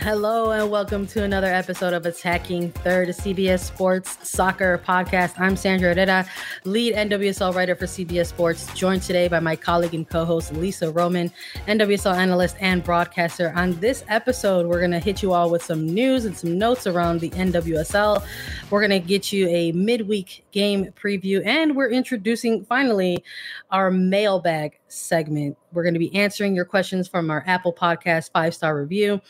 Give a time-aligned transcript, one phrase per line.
[0.00, 5.38] Hello and welcome to another episode of Attacking Third, CBS Sports Soccer Podcast.
[5.38, 6.26] I'm Sandra Herrera,
[6.64, 11.30] lead NWSL writer for CBS Sports, joined today by my colleague and co-host Lisa Roman,
[11.68, 13.52] NWSL analyst and broadcaster.
[13.54, 16.88] On this episode, we're going to hit you all with some news and some notes
[16.88, 18.26] around the NWSL.
[18.70, 23.22] We're going to get you a midweek game preview, and we're introducing finally
[23.70, 25.56] our mailbag segment.
[25.72, 29.20] We're going to be answering your questions from our Apple Podcast five-star review.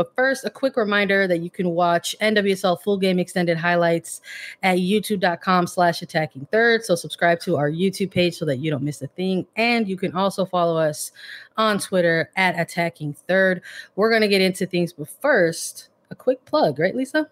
[0.00, 4.22] But first, a quick reminder that you can watch NWSL full game extended highlights
[4.62, 6.86] at youtube.com slash attacking third.
[6.86, 9.46] So subscribe to our YouTube page so that you don't miss a thing.
[9.56, 11.12] And you can also follow us
[11.58, 13.60] on Twitter at attacking third.
[13.94, 17.28] We're going to get into things, but first, a quick plug, right, Lisa?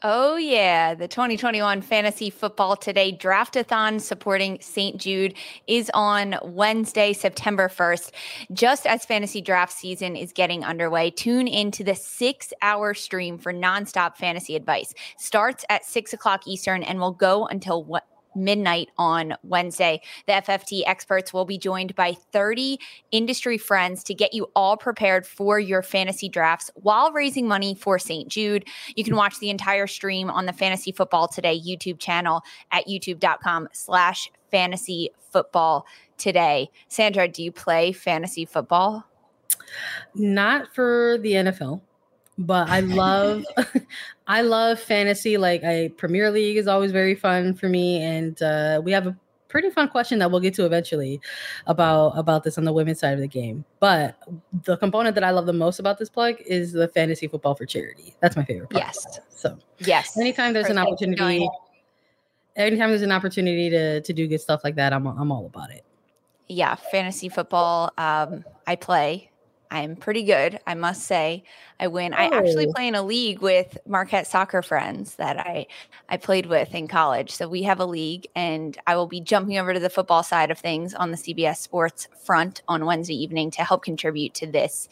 [0.00, 0.94] Oh, yeah.
[0.94, 4.96] The 2021 Fantasy Football Today Draftathon supporting St.
[4.96, 5.34] Jude
[5.66, 8.12] is on Wednesday, September 1st.
[8.52, 13.52] Just as fantasy draft season is getting underway, tune into the six hour stream for
[13.52, 14.94] nonstop fantasy advice.
[15.16, 18.04] Starts at six o'clock Eastern and will go until what?
[18.34, 20.00] Midnight on Wednesday.
[20.26, 22.78] The FFT experts will be joined by 30
[23.10, 27.98] industry friends to get you all prepared for your fantasy drafts while raising money for
[27.98, 28.28] St.
[28.28, 28.64] Jude.
[28.94, 33.68] You can watch the entire stream on the Fantasy Football Today YouTube channel at youtube.com
[33.72, 35.86] slash fantasy football
[36.16, 36.70] today.
[36.88, 39.04] Sandra, do you play fantasy football?
[40.14, 41.82] Not for the NFL
[42.38, 43.44] but I love
[44.26, 45.36] I love fantasy.
[45.36, 49.16] Like I Premier League is always very fun for me, and uh, we have a
[49.48, 51.20] pretty fun question that we'll get to eventually
[51.66, 53.64] about about this on the women's side of the game.
[53.80, 54.16] But
[54.64, 57.66] the component that I love the most about this plug is the fantasy football for
[57.66, 58.14] charity.
[58.20, 58.70] That's my favorite.
[58.70, 59.20] Part yes.
[59.30, 61.48] So yes, anytime there's an opportunity,
[62.56, 65.70] anytime there's an opportunity to to do good stuff like that, I'm I'm all about
[65.70, 65.84] it.
[66.48, 67.92] Yeah, fantasy football.
[67.98, 69.30] Um, I play
[69.70, 71.44] I'm pretty good, I must say.
[71.78, 72.14] I win.
[72.14, 72.16] Oh.
[72.16, 72.72] I actually oh.
[72.72, 75.66] play in a league with Marquette soccer friends that I
[76.08, 77.30] I played with in college.
[77.30, 80.50] So we have a league, and I will be jumping over to the football side
[80.50, 84.88] of things on the CBS Sports front on Wednesday evening to help contribute to this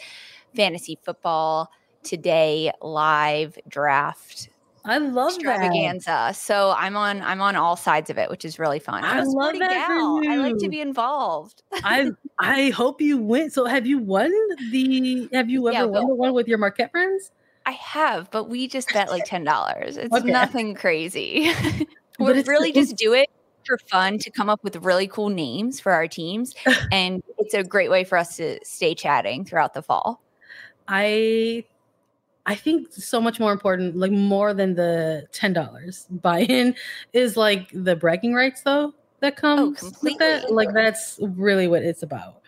[0.55, 1.71] fantasy football
[2.03, 4.49] today live draft
[4.87, 6.07] I love extravaganza.
[6.07, 6.37] That.
[6.37, 9.05] So I'm on I'm on all sides of it, which is really fun.
[9.05, 10.21] I'm I love that gal.
[10.29, 11.63] I like to be involved.
[11.73, 13.51] I I hope you win.
[13.51, 14.33] So have you won
[14.71, 17.33] the have you ever yeah, won the one with your Marquette friends?
[17.67, 19.97] I have, but we just bet like ten dollars.
[19.97, 20.31] It's okay.
[20.31, 21.51] nothing crazy.
[22.21, 23.29] we really just do it
[23.67, 26.55] for fun to come up with really cool names for our teams.
[26.93, 30.23] and it's a great way for us to stay chatting throughout the fall.
[30.87, 31.65] I
[32.47, 36.75] I think so much more important, like more than the ten dollars buy-in,
[37.13, 40.53] is like the bragging rights though that comes oh, with that.
[40.53, 42.41] Like that's really what it's about.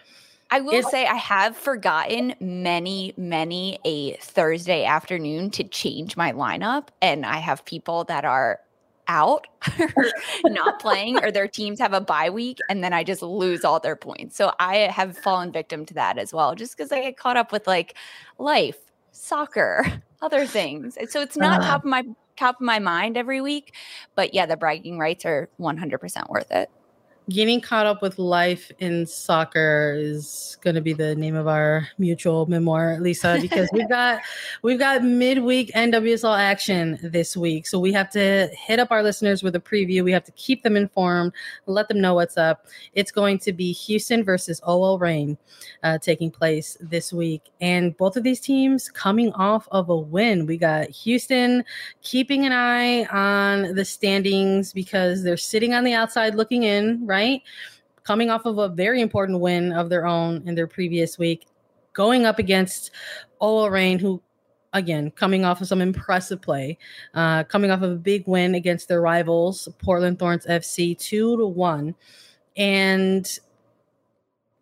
[0.51, 6.33] I will it's, say I have forgotten many, many a Thursday afternoon to change my
[6.33, 8.61] lineup, and I have people that are
[9.09, 9.47] out
[9.97, 10.13] or
[10.45, 13.81] not playing or their teams have a bye week and then I just lose all
[13.81, 14.37] their points.
[14.37, 17.51] So I have fallen victim to that as well just cuz I get caught up
[17.51, 17.97] with like
[18.39, 18.77] life
[19.19, 20.97] soccer, other things.
[21.11, 21.71] So it's not uh-huh.
[21.71, 22.05] top of my
[22.37, 23.75] top of my mind every week,
[24.15, 26.71] but yeah, the bragging rights are 100% worth it
[27.29, 31.87] getting caught up with life in soccer is going to be the name of our
[31.99, 34.21] mutual memoir lisa because we've got
[34.63, 37.67] we've got midweek nwsl action this week.
[37.67, 40.03] So we have to hit up our listeners with a preview.
[40.03, 41.33] We have to keep them informed
[41.67, 42.67] let them know what's up.
[42.95, 45.37] It's going to be houston versus ol reign
[45.83, 47.43] uh, taking place this week.
[47.61, 50.47] And both of these teams coming off of a win.
[50.47, 51.65] We got houston
[52.03, 57.18] keeping an eye on the standings because they're sitting on the outside looking in right
[57.19, 57.43] right?
[58.05, 61.47] Coming off of a very important win of their own in their previous week.
[61.95, 62.93] going up against
[63.41, 64.23] OL Reign, who
[64.73, 66.79] again coming off of some impressive play,
[67.15, 71.47] uh, coming off of a big win against their rivals, Portland Thorns FC, two to
[71.47, 71.97] one,
[72.57, 73.27] and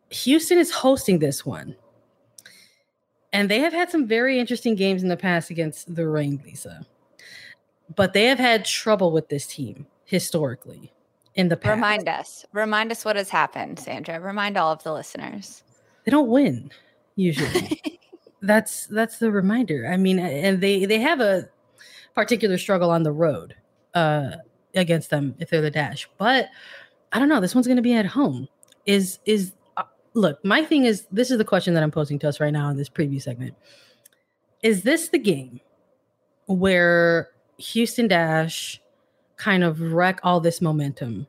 [0.08, 1.76] Houston is hosting this one.
[3.34, 6.86] And they have had some very interesting games in the past against the Reign, Lisa.
[7.94, 10.90] But they have had trouble with this team historically
[11.36, 11.74] in the past.
[11.74, 12.44] Remind us.
[12.52, 14.18] Remind us what has happened, Sandra.
[14.18, 15.62] Remind all of the listeners.
[16.04, 16.70] They don't win
[17.14, 18.00] usually.
[18.42, 19.88] that's that's the reminder.
[19.90, 21.48] I mean, and they they have a
[22.14, 23.54] particular struggle on the road
[23.94, 24.30] uh
[24.74, 26.08] against them if they're the dash.
[26.18, 26.48] But
[27.12, 27.40] I don't know.
[27.40, 28.48] This one's going to be at home.
[28.86, 29.84] Is is uh,
[30.14, 32.70] look, my thing is this is the question that I'm posing to us right now
[32.70, 33.54] in this preview segment.
[34.62, 35.60] Is this the game
[36.46, 37.28] where
[37.58, 38.80] Houston Dash
[39.36, 41.26] kind of wreck all this momentum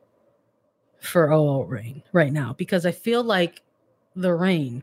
[1.00, 2.54] for OL Reign right now?
[2.54, 3.62] Because I feel like
[4.14, 4.82] the Reign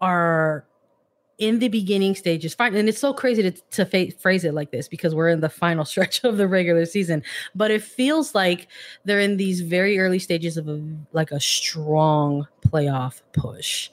[0.00, 0.66] are
[1.38, 4.70] in the beginning stages fine and it's so crazy to, to fa- phrase it like
[4.70, 7.22] this because we're in the final stretch of the regular season
[7.54, 8.68] but it feels like
[9.04, 13.90] they're in these very early stages of a, like a strong playoff push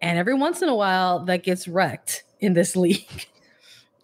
[0.00, 3.26] and every once in a while that gets wrecked in this league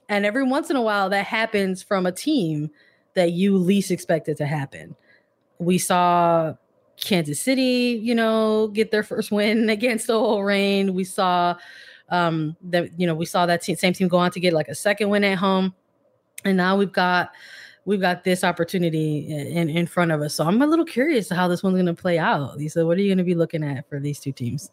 [0.08, 2.70] and every once in a while that happens from a team
[3.14, 4.96] that you least expect it to happen
[5.58, 6.55] we saw
[7.00, 10.94] Kansas City, you know, get their first win against OL Reign.
[10.94, 11.56] We saw
[12.10, 14.75] um that you know, we saw that same team go on to get like a
[14.75, 15.75] second win at home.
[16.44, 17.32] And now we've got
[17.84, 20.34] we've got this opportunity in in front of us.
[20.34, 22.56] So I'm a little curious how this one's going to play out.
[22.56, 24.70] Lisa, what are you going to be looking at for these two teams?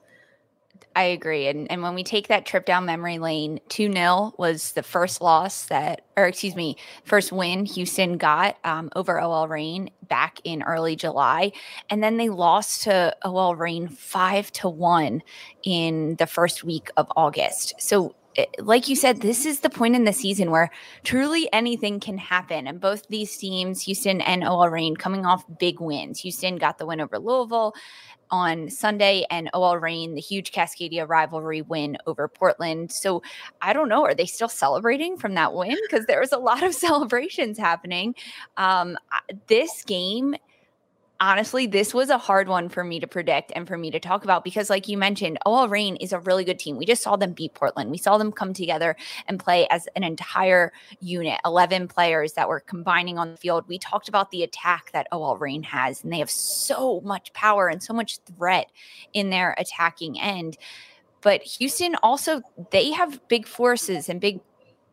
[0.95, 1.47] I agree.
[1.47, 5.19] And and when we take that trip down memory lane, 2 0 was the first
[5.21, 10.63] loss that, or excuse me, first win Houston got um, over OL Reign back in
[10.63, 11.51] early July.
[11.89, 15.21] And then they lost to OL Reign 5 to 1
[15.63, 17.73] in the first week of August.
[17.77, 20.71] So eh, like you said, this is the point in the season where
[21.03, 22.67] truly anything can happen.
[22.67, 26.21] And both these teams, Houston and OL Reign, coming off big wins.
[26.21, 27.73] Houston got the win over Louisville
[28.31, 32.91] on Sunday and OL Reign, the huge Cascadia rivalry win over Portland.
[32.91, 33.21] So
[33.61, 34.03] I don't know.
[34.03, 35.77] Are they still celebrating from that win?
[35.89, 38.15] Because there was a lot of celebrations happening.
[38.57, 38.97] Um,
[39.47, 40.35] this game
[41.19, 44.23] honestly, this was a hard one for me to predict and for me to talk
[44.23, 46.77] about because, like you mentioned, OL Reign is a really good team.
[46.77, 47.91] We just saw them beat Portland.
[47.91, 48.95] We saw them come together
[49.27, 53.65] and play as an entire unit, 11 players that were combining on the field.
[53.67, 57.67] We talked about the attack that OL Reign has, and they have so much power
[57.67, 58.69] and so much threat
[59.13, 60.57] in their attacking end.
[61.21, 62.41] But Houston also,
[62.71, 64.41] they have big forces and big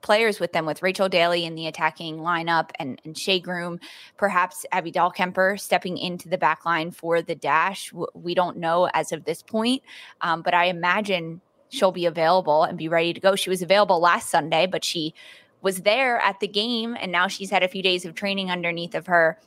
[0.03, 3.81] players with them with Rachel Daly in the attacking lineup and, and Shea Groom,
[4.17, 7.93] perhaps Abby Dahlkemper stepping into the back line for the dash.
[8.15, 9.83] We don't know as of this point,
[10.21, 13.35] um, but I imagine she'll be available and be ready to go.
[13.35, 15.15] She was available last Sunday, but she
[15.63, 18.95] was there at the game and now she's had a few days of training underneath
[18.95, 19.39] of her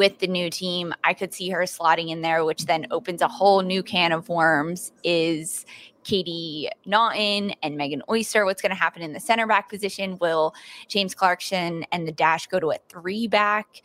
[0.00, 0.94] with the new team.
[1.04, 4.30] I could see her slotting in there, which then opens a whole new can of
[4.30, 4.92] worms.
[5.04, 5.66] Is
[6.04, 8.46] Katie Naughton and Megan Oyster.
[8.46, 10.16] What's going to happen in the center back position?
[10.18, 10.54] Will
[10.88, 13.82] James Clarkson and the Dash go to a three back?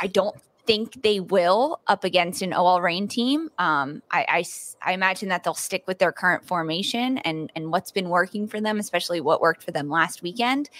[0.00, 3.50] I don't think they will up against an OL Reign team.
[3.58, 4.44] Um, I, I,
[4.80, 8.60] I, imagine that they'll stick with their current formation and, and what's been working for
[8.60, 10.70] them, especially what worked for them last weekend.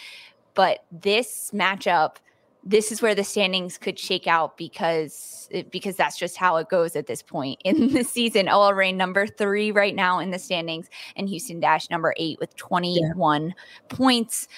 [0.54, 2.18] But this matchup–
[2.64, 6.68] this is where the standings could shake out because eh, because that's just how it
[6.68, 8.48] goes at this point in the season.
[8.48, 12.54] OL Reign number three right now in the standings, and Houston Dash number eight with
[12.56, 13.52] 21 yeah.
[13.88, 14.48] points.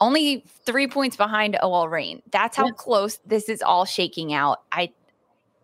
[0.00, 2.22] Only three points behind OL Reign.
[2.30, 2.72] That's how yeah.
[2.76, 4.62] close this is all shaking out.
[4.72, 4.92] I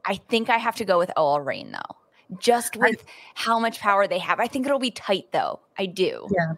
[0.04, 1.96] I think I have to go with OL Reign though.
[2.38, 4.38] Just with I, how much power they have.
[4.38, 5.60] I think it'll be tight though.
[5.78, 6.28] I do.
[6.32, 6.54] Yeah.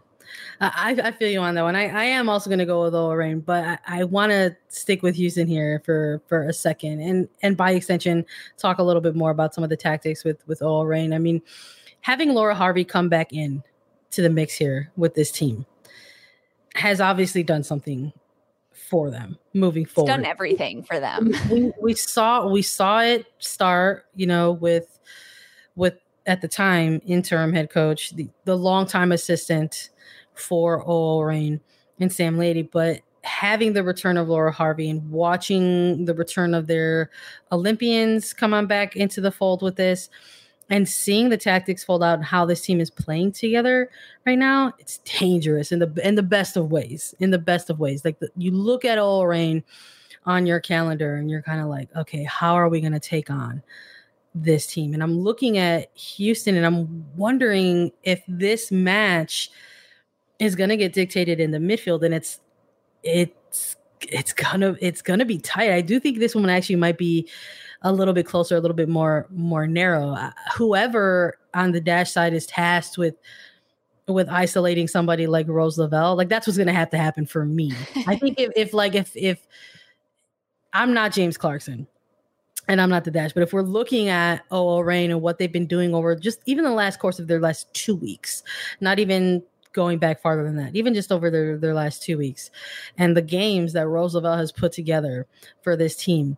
[0.60, 1.76] I, I feel you on that one.
[1.76, 4.56] I, I am also going to go with OL Reign, but I, I want to
[4.68, 8.24] stick with Houston here for for a second, and and by extension,
[8.58, 11.12] talk a little bit more about some of the tactics with with Reign.
[11.12, 11.42] I mean,
[12.00, 13.62] having Laura Harvey come back in
[14.12, 15.66] to the mix here with this team
[16.74, 18.12] has obviously done something
[18.72, 20.10] for them moving forward.
[20.10, 21.32] It's done everything for them.
[21.50, 24.98] we, we saw we saw it start, you know, with
[25.76, 25.94] with
[26.26, 29.90] at the time interim head coach, the the longtime assistant
[30.34, 31.60] for OL Reign
[32.00, 36.66] and Sam Laity, but having the return of Laura Harvey and watching the return of
[36.66, 37.10] their
[37.52, 40.08] Olympians come on back into the fold with this
[40.70, 43.90] and seeing the tactics fold out and how this team is playing together
[44.26, 47.14] right now, it's dangerous in the in the best of ways.
[47.20, 48.04] In the best of ways.
[48.04, 49.62] Like the, you look at OL Reign
[50.24, 53.28] on your calendar and you're kind of like, okay, how are we going to take
[53.28, 53.62] on
[54.34, 54.94] this team.
[54.94, 59.50] And I'm looking at Houston and I'm wondering if this match
[60.38, 62.40] is going to get dictated in the midfield and it's
[63.02, 63.76] it's
[64.08, 65.70] it's gonna it's gonna be tight.
[65.70, 67.28] I do think this one actually might be
[67.82, 70.10] a little bit closer, a little bit more more narrow.
[70.10, 73.14] Uh, whoever on the dash side is tasked with
[74.08, 77.72] with isolating somebody like Rose Lavelle, like that's what's gonna have to happen for me.
[78.06, 79.46] I think if, if like if if
[80.72, 81.86] I'm not James Clarkson
[82.68, 85.52] and I'm not the dash, but if we're looking at OL Reign and what they've
[85.52, 88.42] been doing over just even the last course of their last two weeks,
[88.80, 89.42] not even
[89.72, 92.50] going back farther than that, even just over their, their last two weeks,
[92.98, 95.26] and the games that Rose Lavelle has put together
[95.62, 96.36] for this team,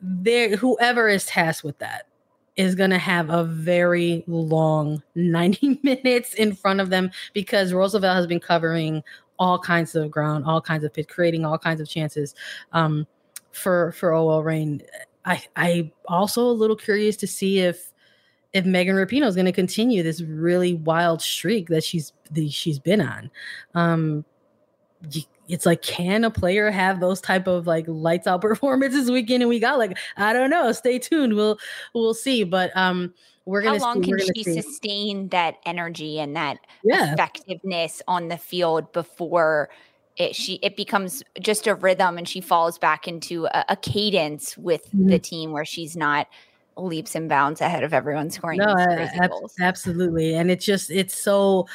[0.00, 2.06] there whoever is tasked with that
[2.56, 7.94] is going to have a very long 90 minutes in front of them because Rose
[7.94, 9.02] Lavelle has been covering
[9.38, 12.34] all kinds of ground, all kinds of pit, creating all kinds of chances
[12.72, 13.06] um,
[13.52, 14.82] for for OL Reign.
[15.26, 17.92] I I also a little curious to see if
[18.52, 22.78] if Megan Rapinoe is going to continue this really wild streak that she's that she's
[22.78, 23.30] been on.
[23.74, 24.24] Um,
[25.48, 29.42] it's like, can a player have those type of like lights out performances week in
[29.42, 30.72] and we got like I don't know.
[30.72, 31.34] Stay tuned.
[31.34, 31.58] We'll
[31.94, 32.44] we'll see.
[32.44, 33.12] But um,
[33.44, 33.78] we're gonna.
[33.78, 34.62] How long see, can she see.
[34.62, 37.12] sustain that energy and that yeah.
[37.12, 39.70] effectiveness on the field before?
[40.16, 44.56] It, she it becomes just a rhythm and she falls back into a, a cadence
[44.56, 45.08] with mm-hmm.
[45.08, 46.26] the team where she's not
[46.76, 48.58] leaps and bounds ahead of everyone scoring.
[48.58, 49.30] No, ab-
[49.60, 51.66] absolutely, and it's just it's so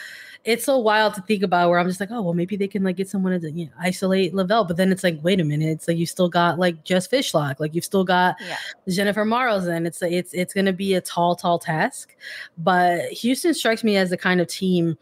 [0.43, 1.69] it's so wild to think about.
[1.69, 3.71] Where I'm just like, oh well, maybe they can like get someone to you know,
[3.79, 6.83] isolate Lavelle, but then it's like, wait a minute, it's like you still got like
[6.83, 8.57] Jess Fishlock, like you've still got yeah.
[8.89, 12.15] Jennifer Maros, and it's it's it's going to be a tall, tall task.
[12.57, 14.97] But Houston strikes me as the kind of team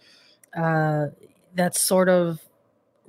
[0.57, 1.07] uh,
[1.55, 2.41] that sort of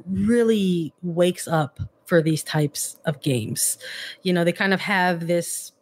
[0.07, 3.79] really wakes up for these types of games.
[4.23, 5.73] You know, they kind of have this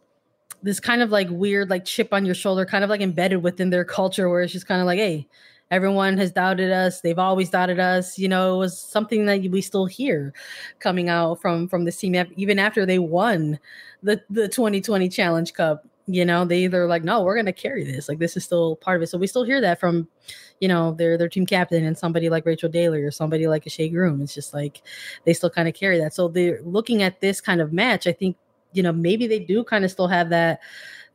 [0.62, 3.70] this kind of like weird like chip on your shoulder kind of like embedded within
[3.70, 5.26] their culture where it's just kind of like hey
[5.70, 7.00] everyone has doubted us.
[7.00, 8.18] They've always doubted us.
[8.18, 10.32] You know it was something that we still hear
[10.80, 13.58] coming out from from the team even after they won
[14.02, 18.08] the the 2020 challenge cup you know they either like no we're gonna carry this
[18.08, 19.08] like this is still part of it.
[19.08, 20.08] So we still hear that from
[20.58, 23.70] you know their their team captain and somebody like rachel daly or somebody like a
[23.70, 24.22] shea groom.
[24.22, 24.82] It's just like
[25.24, 26.14] they still kind of carry that.
[26.14, 28.36] So they're looking at this kind of match i think
[28.72, 30.60] you know maybe they do kind of still have that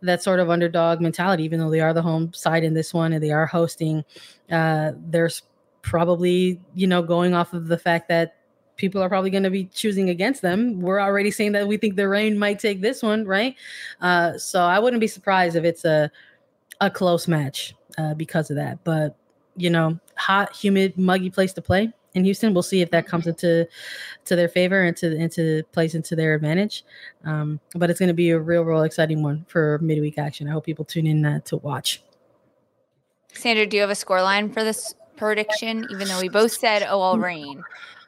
[0.01, 3.13] that sort of underdog mentality even though they are the home side in this one
[3.13, 4.03] and they are hosting
[4.51, 5.43] uh there's
[5.81, 8.38] probably you know going off of the fact that
[8.75, 11.96] people are probably going to be choosing against them we're already saying that we think
[11.96, 13.56] the Reign might take this one right
[14.01, 16.12] uh so i wouldn't be surprised if it's a
[16.82, 19.15] a close match uh because of that but
[19.56, 22.53] you know hot humid muggy place to play in Houston.
[22.53, 23.68] We'll see if that comes into
[24.25, 26.84] to their favor and to into plays into their advantage.
[27.25, 30.48] Um, but it's going to be a real, real exciting one for midweek action.
[30.48, 32.03] I hope people tune in uh, to watch.
[33.34, 35.88] Sandra, do you have a score line for this prediction?
[35.89, 37.63] Even though we both said OL Reign,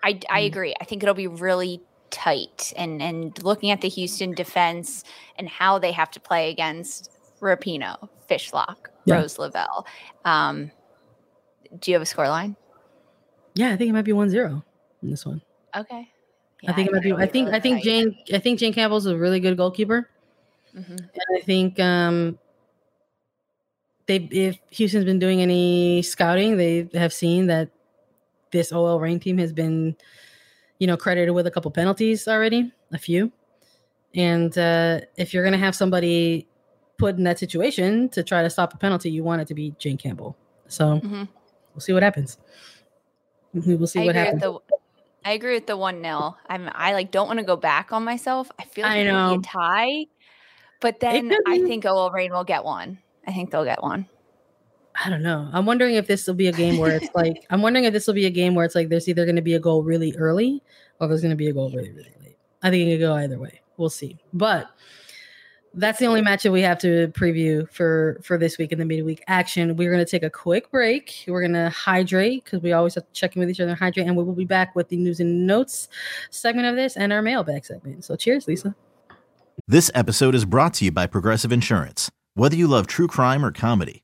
[0.05, 0.45] I I mm.
[0.45, 0.73] agree.
[0.79, 1.81] I think it'll be really
[2.11, 2.71] tight.
[2.77, 5.03] And and looking at the Houston defense
[5.37, 9.15] and how they have to play against Rapinoe, Fishlock, yeah.
[9.15, 9.85] Rose Lavelle.
[10.23, 10.71] Um,
[11.79, 12.55] do you have a score line?
[13.55, 14.63] Yeah, I think it might be 1-0
[15.01, 15.41] in this one.
[15.75, 16.09] Okay.
[16.61, 17.13] Yeah, I think it might be.
[17.13, 18.17] I think I think Jane.
[18.33, 20.09] I think Jane Campbell's a really good goalkeeper,
[20.75, 20.91] mm-hmm.
[20.91, 22.39] and I think um,
[24.07, 27.69] they if Houston's been doing any scouting, they have seen that
[28.55, 29.95] this OL Reign team has been,
[30.79, 33.31] you know, credited with a couple penalties already, a few,
[34.15, 36.47] and uh, if you're gonna have somebody
[36.97, 39.75] put in that situation to try to stop a penalty, you want it to be
[39.77, 40.37] Jane Campbell.
[40.67, 41.23] So mm-hmm.
[41.73, 42.37] we'll see what happens.
[43.53, 44.41] We will see I what happens.
[44.41, 44.59] The,
[45.23, 46.37] I agree with the one nil.
[46.47, 48.49] I'm I like don't want to go back on myself.
[48.59, 50.05] I feel like I know a tie,
[50.79, 52.99] but then I think OL Reign will get one.
[53.27, 54.07] I think they'll get one.
[55.03, 55.49] I don't know.
[55.51, 58.07] I'm wondering if this will be a game where it's like I'm wondering if this
[58.07, 60.15] will be a game where it's like there's either going to be a goal really
[60.15, 60.63] early
[60.99, 62.37] or there's going to be a goal really really late.
[62.63, 63.61] I think it could go either way.
[63.77, 64.17] We'll see.
[64.33, 64.69] But
[65.77, 68.85] that's the only match that we have to preview for for this week in the
[68.85, 69.75] midweek action.
[69.75, 71.25] We're going to take a quick break.
[71.27, 73.79] We're going to hydrate because we always have to check in with each other and
[73.79, 75.89] hydrate, and we will be back with the news and notes
[76.29, 78.05] segment of this and our mailbag segment.
[78.05, 78.73] So, cheers, Lisa.
[79.67, 82.09] This episode is brought to you by Progressive Insurance.
[82.35, 84.03] Whether you love true crime or comedy,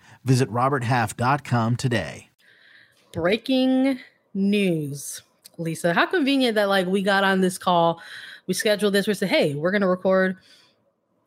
[0.23, 2.29] Visit RobertHalf.com today.
[3.13, 3.99] Breaking
[4.33, 5.21] news,
[5.57, 5.93] Lisa.
[5.93, 8.01] How convenient that like we got on this call,
[8.47, 9.07] we scheduled this.
[9.07, 10.37] We said, "Hey, we're to record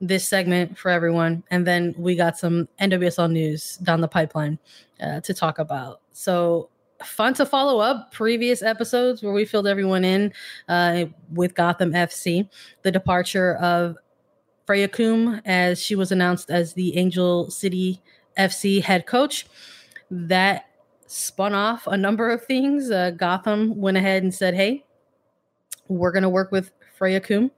[0.00, 4.58] this segment for everyone," and then we got some NWSL news down the pipeline
[5.00, 6.00] uh, to talk about.
[6.12, 6.70] So
[7.02, 10.32] fun to follow up previous episodes where we filled everyone in
[10.68, 12.48] uh, with Gotham FC,
[12.82, 13.96] the departure of
[14.66, 18.02] Freya Coombe as she was announced as the Angel City
[18.38, 19.46] FC head coach.
[20.10, 20.66] That
[21.06, 22.90] spun off a number of things.
[22.90, 24.84] Uh, Gotham went ahead and said, "Hey,
[25.88, 27.50] we're going to work with Freya Coombe,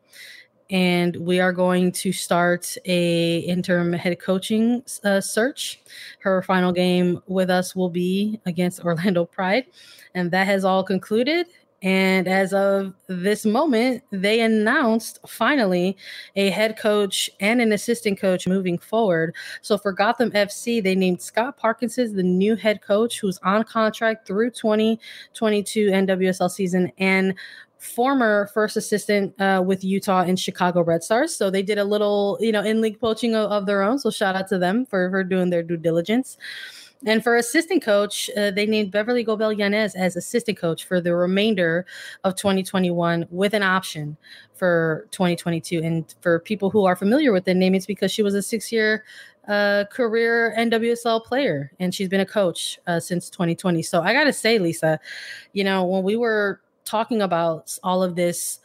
[0.71, 5.81] and we are going to start a interim head coaching uh, search.
[6.21, 9.67] Her final game with us will be against Orlando Pride,
[10.15, 11.47] and that has all concluded.
[11.83, 15.97] And as of this moment, they announced finally
[16.35, 19.35] a head coach and an assistant coach moving forward.
[19.61, 24.27] So for Gotham FC, they named Scott Parkinson the new head coach who's on contract
[24.27, 27.35] through 2022 NWSL season and
[27.79, 31.35] former first assistant uh, with Utah and Chicago Red Stars.
[31.35, 33.99] So they did a little, you know, in league poaching of, of, their own.
[33.99, 36.37] So shout out to them for, for doing their due diligence.
[37.05, 41.15] And for assistant coach, uh, they named Beverly Goebel Yanez as assistant coach for the
[41.15, 41.85] remainder
[42.25, 44.17] of 2021 with an option
[44.55, 45.81] for 2022.
[45.83, 48.73] And for people who are familiar with the name, it's because she was a six
[48.73, 49.05] year
[49.47, 53.83] uh, career NWSL player and she's been a coach uh, since 2020.
[53.83, 54.99] So I got to say, Lisa,
[55.53, 58.59] you know, when we were talking about all of this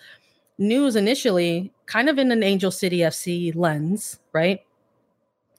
[0.57, 4.61] news initially, kind of in an Angel City FC lens, right?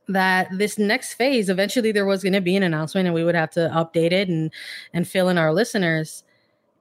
[0.09, 3.35] That this next phase eventually there was going to be an announcement and we would
[3.35, 4.51] have to update it and
[4.93, 6.25] and fill in our listeners.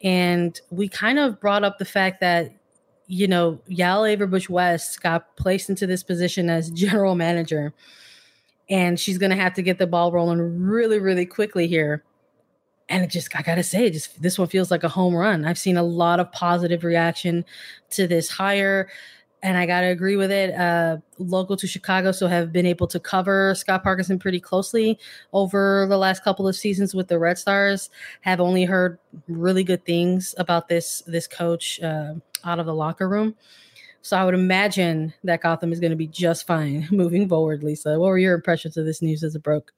[0.04, 2.52] And we kind of brought up the fact that
[3.08, 7.74] you know Yael Averbuch West got placed into this position as general manager.
[8.70, 12.04] And she's going to have to get the ball rolling really really quickly here.
[12.90, 15.46] And it just i gotta say just this one feels like a home run.
[15.46, 17.46] I've seen a lot of positive reaction
[17.92, 18.90] to this hire
[19.44, 20.54] and I got to agree with it.
[20.54, 25.00] Uh, local to Chicago, so have been able to cover Scott Parkinson pretty closely
[25.34, 27.90] over the last couple of seasons with the Red Stars.
[28.22, 33.10] Have only heard really good things about this this coach uh, out of the locker
[33.10, 33.36] room.
[34.04, 37.64] So I would imagine that Gotham is going to be just fine moving forward.
[37.64, 39.74] Lisa, what were your impressions of this news as it broke?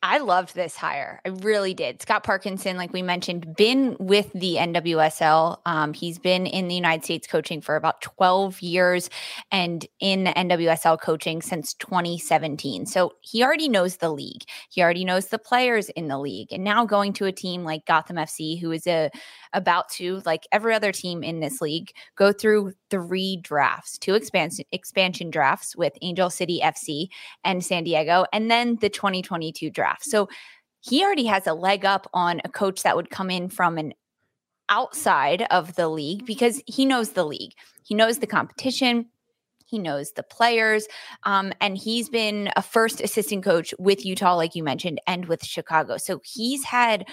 [0.00, 1.20] I loved this hire.
[1.24, 2.00] I really did.
[2.00, 5.58] Scott Parkinson, like we mentioned, been with the NWSL.
[5.66, 9.10] Um, he's been in the United States coaching for about 12 years
[9.50, 12.86] and in the NWSL coaching since 2017.
[12.86, 14.44] So he already knows the league.
[14.70, 16.52] He already knows the players in the league.
[16.52, 19.10] And now going to a team like Gotham FC, who is a
[19.52, 24.64] about to, like every other team in this league, go through three drafts, two expansion
[24.72, 27.08] expansion drafts with Angel City FC
[27.44, 30.04] and San Diego, and then the 2022 draft.
[30.04, 30.28] So
[30.80, 33.94] he already has a leg up on a coach that would come in from an
[34.68, 37.52] outside of the league because he knows the league.
[37.82, 39.06] He knows the competition.
[39.64, 40.86] He knows the players.
[41.24, 45.44] Um, and he's been a first assistant coach with Utah, like you mentioned, and with
[45.44, 45.98] Chicago.
[45.98, 47.06] So he's had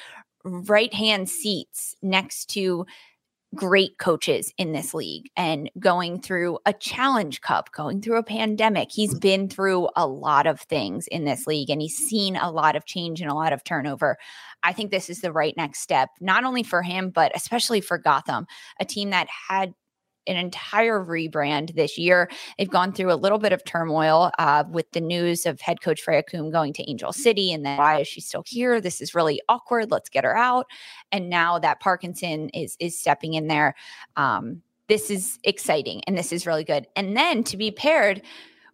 [0.45, 2.85] right hand seats next to
[3.53, 8.89] great coaches in this league and going through a challenge cup, going through a pandemic.
[8.91, 9.21] He's mm.
[9.21, 12.85] been through a lot of things in this league and he's seen a lot of
[12.85, 14.17] change and a lot of turnover.
[14.61, 17.97] I think this is the right next step, not only for him, but especially for
[17.97, 18.45] Gotham,
[18.79, 19.73] a team that had
[20.27, 22.29] an entire rebrand this year.
[22.57, 26.01] They've gone through a little bit of turmoil uh, with the news of head coach
[26.01, 28.79] Freya Coombe going to Angel City, and then why is she still here?
[28.81, 29.91] This is really awkward.
[29.91, 30.67] Let's get her out.
[31.11, 33.75] And now that Parkinson is is stepping in there,
[34.15, 36.87] um, this is exciting and this is really good.
[36.95, 38.21] And then to be paired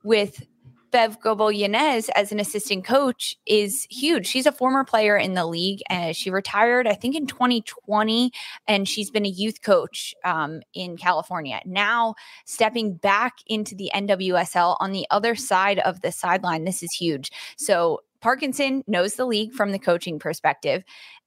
[0.03, 0.45] with
[0.91, 4.27] Bev Goebel Yanez as an assistant coach is huge.
[4.27, 8.32] She's a former player in the league and she retired, I think, in 2020.
[8.67, 11.62] And she's been a youth coach um, in California.
[11.65, 16.91] Now, stepping back into the NWSL on the other side of the sideline, this is
[16.91, 17.32] huge.
[17.58, 20.84] So, Parkinson knows the league from the coaching perspective.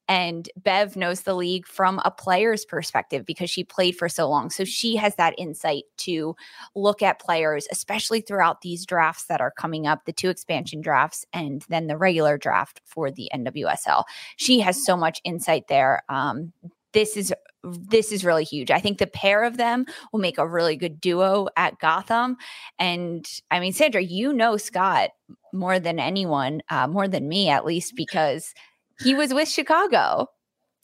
[0.09, 4.51] And Bev knows the league from a player's perspective because she played for so long.
[4.51, 6.37] So she has that insight to
[6.75, 11.25] look at players, especially throughout these drafts that are coming up the two expansion drafts
[11.33, 14.05] and then the regular draft for the NWSL.
[14.37, 16.03] She has so much insight there.
[16.09, 16.53] Um,
[16.93, 17.33] this is
[17.65, 18.71] this is really huge.
[18.71, 22.37] I think the pair of them will make a really good duo at Gotham.
[22.79, 25.11] And I mean, Sandra, you know Scott
[25.53, 28.55] more than anyone, uh, more than me at least, because
[29.03, 30.29] he was with Chicago.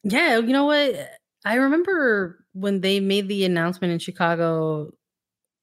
[0.02, 1.10] Yeah, you know what?
[1.44, 4.90] I remember when they made the announcement in Chicago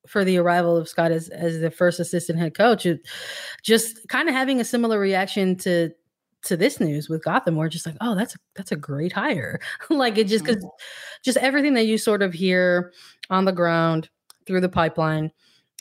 [0.07, 3.01] for the arrival of Scott as as the first assistant head coach, it,
[3.63, 5.91] just kind of having a similar reaction to
[6.43, 9.59] to this news with Gotham, we're just like, oh, that's a, that's a great hire.
[9.89, 11.23] like it just because mm-hmm.
[11.23, 12.93] just everything that you sort of hear
[13.29, 14.09] on the ground
[14.45, 15.31] through the pipeline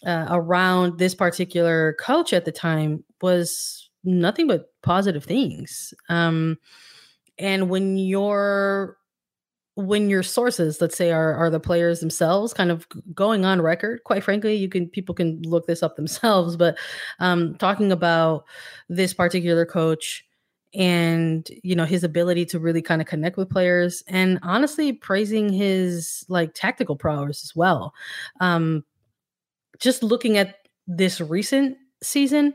[0.05, 5.93] uh, around this particular coach at the time was nothing but positive things.
[6.09, 6.59] Um,
[7.39, 8.97] and when your
[9.75, 14.03] when your sources, let's say, are are the players themselves, kind of going on record.
[14.05, 16.79] Quite frankly, you can people can look this up themselves, but
[17.19, 18.45] um, talking about
[18.89, 20.25] this particular coach
[20.75, 25.49] and you know his ability to really kind of connect with players and honestly praising
[25.49, 27.95] his like tactical prowess as well
[28.41, 28.85] um
[29.79, 32.53] just looking at this recent season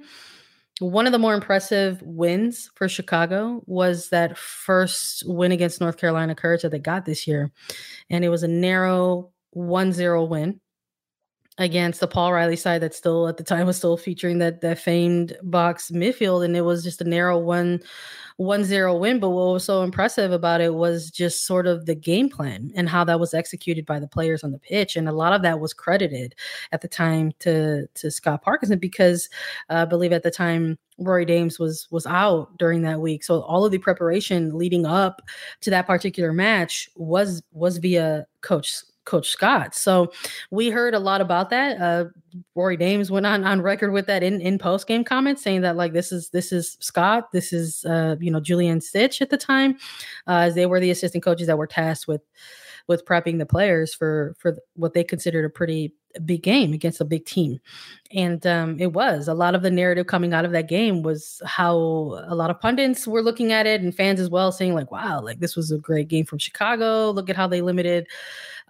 [0.86, 6.36] one of the more impressive wins for Chicago was that first win against North Carolina
[6.36, 7.52] Courage that they got this year.
[8.10, 10.60] And it was a narrow 1 0 win
[11.58, 14.80] against the Paul Riley side that still at the time was still featuring that that
[14.80, 17.82] famed box midfield and it was just a narrow one
[18.38, 19.20] one zero win.
[19.20, 22.88] But what was so impressive about it was just sort of the game plan and
[22.88, 25.60] how that was executed by the players on the pitch and a lot of that
[25.60, 26.36] was credited
[26.72, 29.30] at the time to to Scott Parkinson because
[29.70, 33.24] uh, I believe at the time Rory Dames was was out during that week.
[33.24, 35.22] So all of the preparation leading up
[35.62, 39.74] to that particular match was was via coach Coach Scott.
[39.76, 40.12] So
[40.52, 41.82] we heard a lot about that.
[41.82, 42.06] Uh,
[42.56, 45.76] Rory Dames went on on record with that in in post game comments, saying that
[45.76, 49.38] like this is this is Scott, this is uh, you know Julian Stitch at the
[49.38, 49.78] time,
[50.28, 52.22] uh, as they were the assistant coaches that were tasked with
[52.88, 55.94] with prepping the players for for what they considered a pretty
[56.26, 57.60] big game against a big team
[58.14, 61.42] and um, it was a lot of the narrative coming out of that game was
[61.46, 61.76] how
[62.28, 65.22] a lot of pundits were looking at it and fans as well saying like wow
[65.22, 68.08] like this was a great game from chicago look at how they limited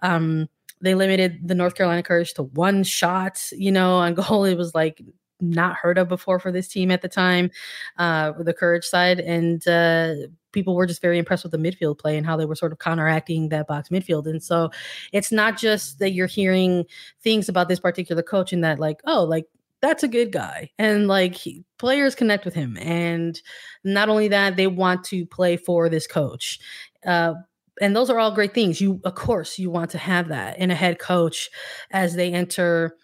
[0.02, 0.48] um,
[0.82, 4.44] they limited the North Carolina Courage to one shot, you know, on goal.
[4.52, 5.00] It was like
[5.42, 7.50] not heard of before for this team at the time,
[7.98, 9.20] uh, the Courage side.
[9.20, 10.14] And uh,
[10.52, 12.78] people were just very impressed with the midfield play and how they were sort of
[12.78, 14.26] counteracting that box midfield.
[14.26, 14.70] And so
[15.12, 16.84] it's not just that you're hearing
[17.22, 19.46] things about this particular coach and that, like, oh, like,
[19.80, 20.70] that's a good guy.
[20.78, 22.76] And like he, players connect with him.
[22.76, 23.40] And
[23.82, 26.60] not only that, they want to play for this coach.
[27.04, 27.34] Uh,
[27.80, 28.80] and those are all great things.
[28.80, 31.50] You, of course, you want to have that in a head coach
[31.90, 32.96] as they enter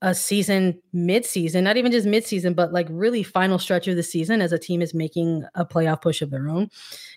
[0.00, 4.40] a season mid-season, not even just mid-season, but like really final stretch of the season
[4.40, 6.70] as a team is making a playoff push of their own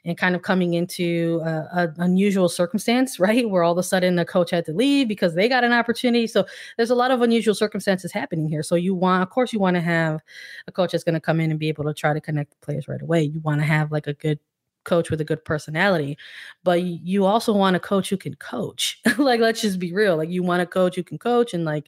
[0.03, 3.49] and kind of coming into an unusual circumstance, right?
[3.49, 6.25] Where all of a sudden the coach had to leave because they got an opportunity.
[6.25, 6.45] So
[6.77, 8.63] there's a lot of unusual circumstances happening here.
[8.63, 10.21] So you want, of course, you want to have
[10.67, 12.65] a coach that's going to come in and be able to try to connect the
[12.65, 13.21] players right away.
[13.21, 14.39] You want to have like a good
[14.83, 16.17] coach with a good personality,
[16.63, 18.99] but you also want a coach who can coach.
[19.17, 20.17] like, let's just be real.
[20.17, 21.87] Like, you want a coach who can coach and like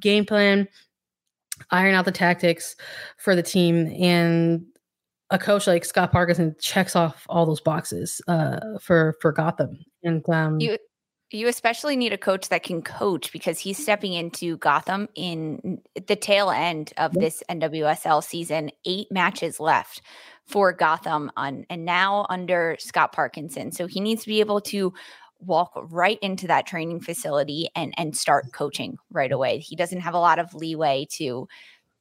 [0.00, 0.68] game plan,
[1.70, 2.76] iron out the tactics
[3.16, 3.94] for the team.
[3.98, 4.66] And
[5.30, 9.78] a coach like Scott Parkinson checks off all those boxes uh, for for Gotham.
[10.02, 10.78] And um, you
[11.30, 16.16] you especially need a coach that can coach because he's stepping into Gotham in the
[16.16, 18.70] tail end of this NWSL season.
[18.84, 20.02] Eight matches left
[20.46, 23.72] for Gotham on and now under Scott Parkinson.
[23.72, 24.92] So he needs to be able to
[25.46, 29.58] walk right into that training facility and and start coaching right away.
[29.58, 31.48] He doesn't have a lot of leeway to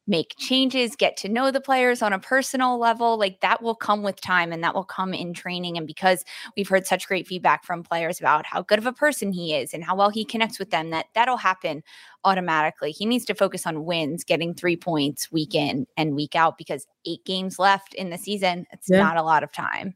[0.06, 3.18] make changes, get to know the players on a personal level.
[3.18, 5.78] Like that will come with time and that will come in training.
[5.78, 6.26] And because
[6.58, 9.74] we've heard such great feedback from players about how good of a person he is
[9.74, 11.84] and how well he connects with them, that that'll happen
[12.26, 12.92] automatically.
[12.92, 16.86] He needs to focus on wins, getting three points week in and week out because
[17.06, 18.66] eight games left in the season.
[18.72, 19.00] It's yeah.
[19.00, 19.96] not a lot of time.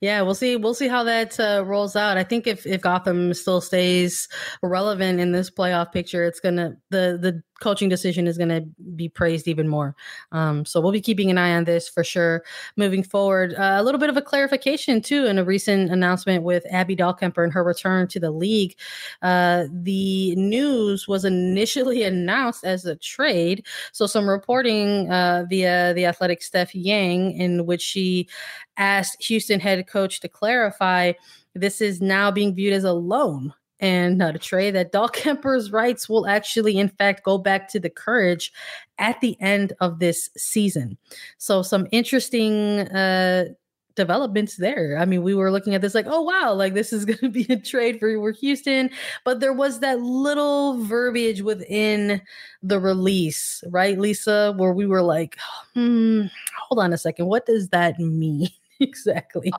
[0.00, 0.56] Yeah, we'll see.
[0.56, 2.18] We'll see how that uh, rolls out.
[2.18, 4.28] I think if if Gotham still stays
[4.62, 8.62] relevant in this playoff picture, it's gonna the the coaching decision is going to
[8.96, 9.94] be praised even more.
[10.32, 12.44] Um, so we'll be keeping an eye on this for sure
[12.76, 13.54] moving forward.
[13.54, 17.42] Uh, a little bit of a clarification too in a recent announcement with Abby Dahlkemper
[17.42, 18.76] and her return to the league.
[19.22, 23.66] Uh, the news was initially announced as a trade.
[23.92, 28.28] So some reporting uh, via the athletic Steph Yang in which she
[28.76, 31.12] asked Houston head coach to clarify
[31.54, 36.08] this is now being viewed as a loan and uh, to Trey that Dahlkemper's rights
[36.08, 38.50] will actually, in fact, go back to the Courage
[38.98, 40.96] at the end of this season.
[41.36, 43.48] So, some interesting uh,
[43.94, 44.96] developments there.
[44.98, 47.28] I mean, we were looking at this like, oh wow, like this is going to
[47.28, 48.88] be a trade for, Houston,
[49.22, 52.22] but there was that little verbiage within
[52.62, 55.36] the release, right, Lisa, where we were like,
[55.74, 56.22] hmm,
[56.58, 58.48] hold on a second, what does that mean
[58.80, 59.52] exactly?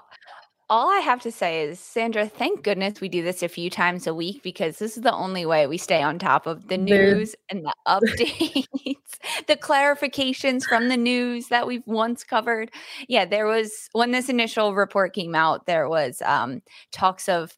[0.68, 4.08] All I have to say is, Sandra, thank goodness we do this a few times
[4.08, 7.36] a week because this is the only way we stay on top of the news
[7.50, 12.72] and the updates, the clarifications from the news that we've once covered.
[13.08, 17.56] Yeah, there was when this initial report came out, there was um, talks of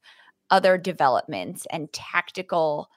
[0.50, 2.90] other developments and tactical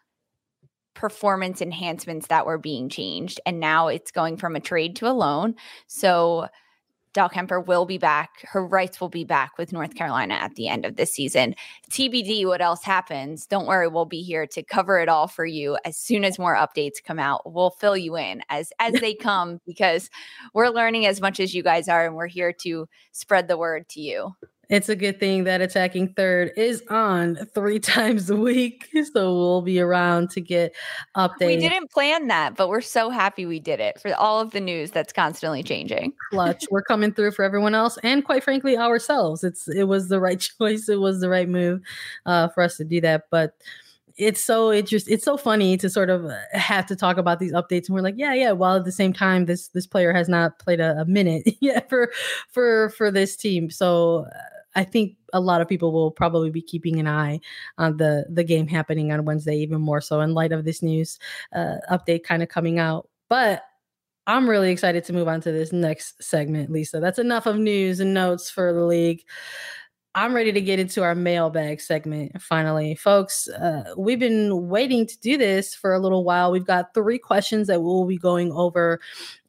[0.94, 3.40] performance enhancements that were being changed.
[3.46, 5.54] And now it's going from a trade to a loan.
[5.86, 6.48] So
[7.14, 8.30] Dahlkemper will be back.
[8.42, 11.54] Her rights will be back with North Carolina at the end of this season.
[11.90, 13.46] TBD, what else happens?
[13.46, 16.54] Don't worry, we'll be here to cover it all for you as soon as more
[16.54, 17.42] updates come out.
[17.52, 20.10] We'll fill you in as as they come because
[20.54, 23.88] we're learning as much as you guys are, and we're here to spread the word
[23.90, 24.34] to you
[24.70, 28.88] it's a good thing that attacking third is on three times a week.
[29.12, 30.74] So we'll be around to get
[31.16, 31.46] updates.
[31.46, 34.60] We didn't plan that, but we're so happy we did it for all of the
[34.60, 36.12] news that's constantly changing.
[36.30, 36.64] Clutch.
[36.70, 39.42] we're coming through for everyone else and quite frankly ourselves.
[39.42, 40.88] It's it was the right choice.
[40.88, 41.82] It was the right move
[42.24, 43.24] uh, for us to do that.
[43.30, 43.54] But
[44.16, 47.86] it's so just it's so funny to sort of have to talk about these updates
[47.86, 50.58] and we're like yeah yeah while at the same time this this player has not
[50.58, 52.12] played a, a minute yet for
[52.50, 54.26] for for this team so
[54.74, 57.40] I think a lot of people will probably be keeping an eye
[57.78, 61.18] on the the game happening on Wednesday, even more so in light of this news
[61.54, 63.08] uh, update kind of coming out.
[63.28, 63.64] But
[64.26, 67.00] I'm really excited to move on to this next segment, Lisa.
[67.00, 69.24] That's enough of news and notes for the league.
[70.14, 72.96] I'm ready to get into our mailbag segment finally.
[72.96, 76.50] Folks, uh, we've been waiting to do this for a little while.
[76.50, 79.00] We've got three questions that we'll be going over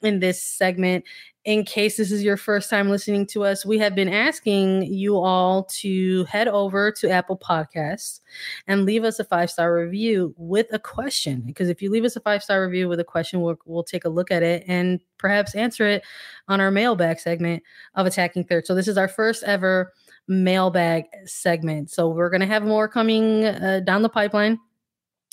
[0.04, 1.06] in this segment
[1.44, 5.18] in case this is your first time listening to us, we have been asking you
[5.18, 8.20] all to head over to Apple Podcasts
[8.68, 11.42] and leave us a five star review with a question.
[11.42, 14.06] Because if you leave us a five star review with a question, we'll, we'll take
[14.06, 16.04] a look at it and perhaps answer it
[16.48, 17.64] on our mailbag segment
[17.96, 18.68] of Attacking Third.
[18.68, 19.94] So, this is our first ever
[20.28, 21.90] mailbag segment.
[21.90, 24.60] So, we're going to have more coming uh, down the pipeline.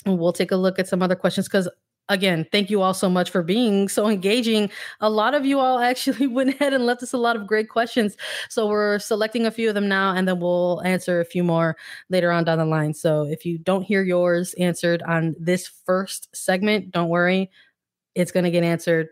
[0.05, 1.67] We'll take a look at some other questions because
[2.09, 4.69] again, thank you all so much for being so engaging.
[4.99, 7.69] A lot of you all actually went ahead and left us a lot of great
[7.69, 8.17] questions.
[8.49, 11.77] So we're selecting a few of them now, and then we'll answer a few more
[12.09, 12.93] later on down the line.
[12.93, 17.49] So if you don't hear yours answered on this first segment, don't worry,
[18.15, 19.09] it's going to get answered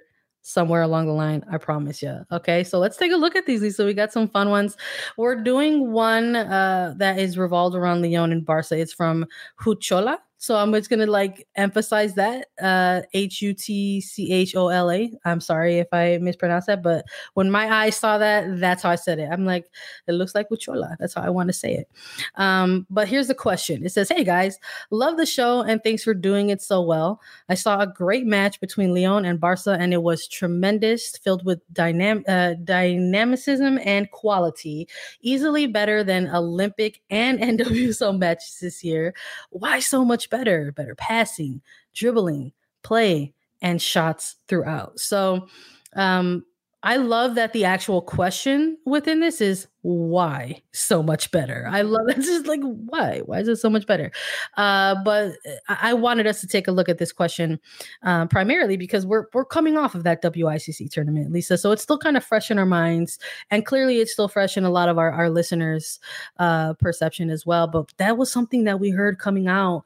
[0.47, 1.43] somewhere along the line.
[1.51, 2.25] I promise you.
[2.31, 3.75] Okay, so let's take a look at these.
[3.75, 4.77] So we got some fun ones.
[5.17, 8.77] We're doing one uh, that is revolved around Lyon and Barca.
[8.77, 9.25] It's from
[9.59, 10.19] Huchola.
[10.39, 14.91] So I'm just gonna like emphasize that uh H U T C H O L
[14.91, 15.11] A.
[15.25, 18.95] I'm sorry if I mispronounced that, but when my eyes saw that, that's how I
[18.95, 19.29] said it.
[19.31, 19.65] I'm like,
[20.07, 20.95] it looks like Uchola.
[20.99, 21.89] That's how I want to say it.
[22.35, 23.83] Um, but here's the question.
[23.83, 24.59] It says, Hey guys,
[24.91, 27.19] love the show and thanks for doing it so well.
[27.49, 31.61] I saw a great match between Lyon and Barca, and it was tremendous, filled with
[31.73, 34.87] dynam- uh, dynamicism and quality,
[35.21, 39.15] easily better than Olympic and NWSL matches this year.
[39.49, 40.26] Why so much?
[40.29, 41.61] Better, better passing,
[41.93, 44.99] dribbling, play, and shots throughout.
[44.99, 45.47] So
[45.95, 46.45] um,
[46.83, 51.67] I love that the actual question within this is why so much better.
[51.71, 53.21] I love it's just like why?
[53.25, 54.11] Why is it so much better?
[54.57, 55.33] Uh, but
[55.67, 57.59] I wanted us to take a look at this question
[58.03, 61.57] uh, primarily because we're we're coming off of that WICC tournament, Lisa.
[61.57, 63.17] So it's still kind of fresh in our minds,
[63.49, 65.99] and clearly it's still fresh in a lot of our our listeners'
[66.37, 67.67] uh, perception as well.
[67.67, 69.83] But that was something that we heard coming out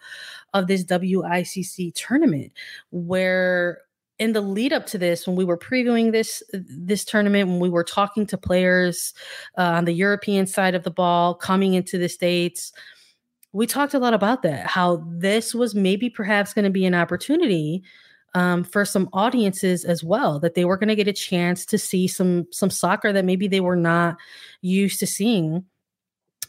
[0.54, 2.52] of this WICC tournament
[2.92, 3.80] where
[4.22, 7.70] in the lead up to this when we were previewing this this tournament when we
[7.70, 9.16] were talking to players
[9.58, 12.72] uh, on the european side of the ball coming into the states
[13.52, 16.94] we talked a lot about that how this was maybe perhaps going to be an
[16.94, 17.82] opportunity
[18.36, 21.80] um, for some audiences as well that they were going to get a chance to
[21.80, 24.18] see some some soccer that maybe they were not
[24.62, 25.66] used to seeing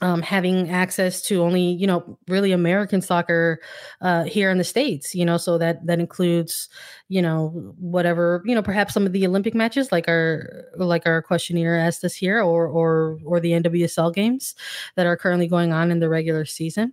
[0.02, 3.60] um, having access to only you know really American soccer
[4.00, 5.14] uh, here in the states.
[5.14, 6.68] You know, so that that includes
[7.08, 11.22] you know whatever you know perhaps some of the Olympic matches like our like our
[11.22, 14.54] questionnaire asked us here, or or or the NWSL games
[14.96, 16.92] that are currently going on in the regular season.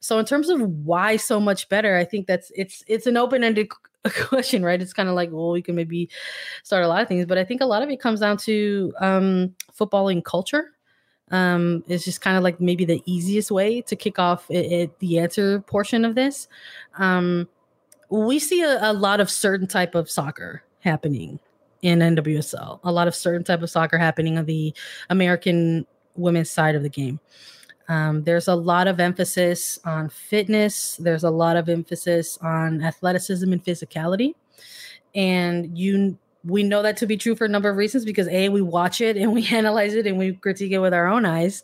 [0.00, 3.42] So in terms of why so much better, I think that's it's it's an open
[3.42, 3.68] ended
[4.20, 4.80] question, right?
[4.80, 6.08] It's kind of like well, we can maybe
[6.62, 8.92] start a lot of things, but I think a lot of it comes down to
[9.00, 10.70] um, footballing culture
[11.30, 14.98] um, is just kind of like maybe the easiest way to kick off it, it,
[14.98, 16.48] the answer portion of this.
[16.98, 17.48] Um,
[18.10, 21.38] we see a, a, lot of certain type of soccer happening
[21.82, 24.74] in NWSL, a lot of certain type of soccer happening on the
[25.10, 25.86] American
[26.16, 27.20] women's side of the game.
[27.88, 30.96] Um, there's a lot of emphasis on fitness.
[30.96, 34.34] There's a lot of emphasis on athleticism and physicality.
[35.14, 38.48] And you we know that to be true for a number of reasons because a
[38.48, 41.62] we watch it and we analyze it and we critique it with our own eyes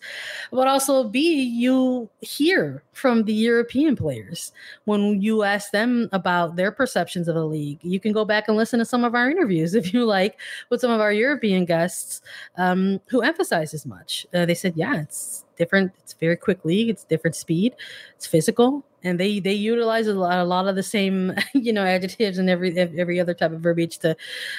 [0.53, 4.53] but also b you hear from the european players.
[4.85, 8.57] When you ask them about their perceptions of the league you can go back and
[8.57, 10.39] listen to some of our interviews if you like
[10.71, 12.21] with some of our european guests
[12.57, 14.27] um, who emphasize as much.
[14.35, 15.93] Uh, they said yeah it's different.
[16.01, 16.89] It's very quick league.
[16.89, 17.75] It's different speed.
[18.17, 21.85] It's physical and they they utilize a lot, a lot of the same you know
[21.85, 24.17] adjectives and every every other type of verbiage to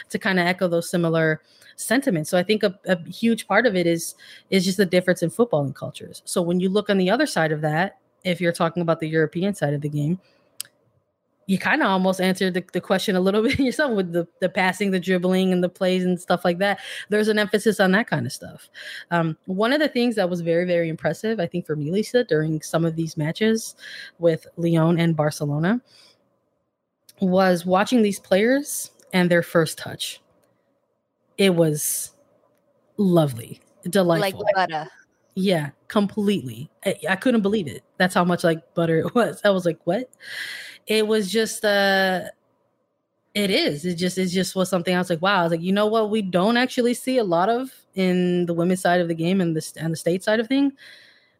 [0.09, 1.41] to kind of echo those similar
[1.75, 2.29] sentiments.
[2.29, 4.15] So i think a, a huge part of it is
[4.49, 6.21] is just the difference in footballing cultures.
[6.25, 9.07] So when you look on the other side of that if you're talking about the
[9.07, 10.19] european side of the game
[11.47, 14.49] you kind of almost answered the, the question a little bit yourself with the, the
[14.49, 16.79] passing, the dribbling, and the plays and stuff like that.
[17.09, 18.69] There's an emphasis on that kind of stuff.
[19.11, 22.23] Um, one of the things that was very, very impressive, I think, for me, Lisa,
[22.23, 23.75] during some of these matches
[24.19, 25.81] with Lyon and Barcelona
[27.21, 30.21] was watching these players and their first touch.
[31.37, 32.11] It was
[32.97, 34.41] lovely, delightful.
[34.41, 34.89] Like butter.
[35.35, 36.69] Yeah, completely.
[36.85, 37.83] I, I couldn't believe it.
[37.97, 39.41] That's how much like butter it was.
[39.43, 40.09] I was like, what?
[40.87, 42.21] it was just uh
[43.33, 43.85] it is.
[43.85, 45.41] It just it just was something I was like, wow.
[45.41, 46.09] I was like, you know what?
[46.09, 49.55] We don't actually see a lot of in the women's side of the game and
[49.55, 50.71] the and the state side of thing.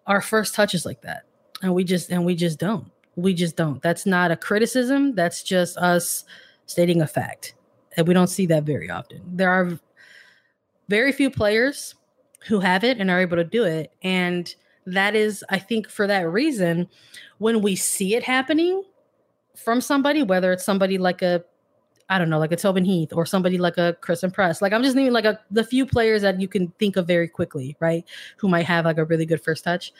[0.08, 1.24] Our first touches like that,
[1.62, 2.92] and we just and we just don't.
[3.16, 3.82] We just don't.
[3.82, 5.16] That's not a criticism.
[5.16, 6.26] That's just us
[6.66, 7.56] stating a fact,
[7.96, 9.22] and we don't see that very often.
[9.26, 9.80] There are
[10.90, 11.96] very few players
[12.48, 14.54] who have it and are able to do it, and
[14.86, 16.88] that is, I think, for that reason,
[17.40, 18.84] when we see it happening,
[19.56, 21.44] from somebody, whether it's somebody like a
[22.08, 24.62] I don't know, like a Tobin Heath or somebody like a Christen Press.
[24.62, 27.28] Like I'm just naming like a the few players that you can think of very
[27.28, 28.06] quickly, right?
[28.38, 29.92] Who might have like a really good first touch.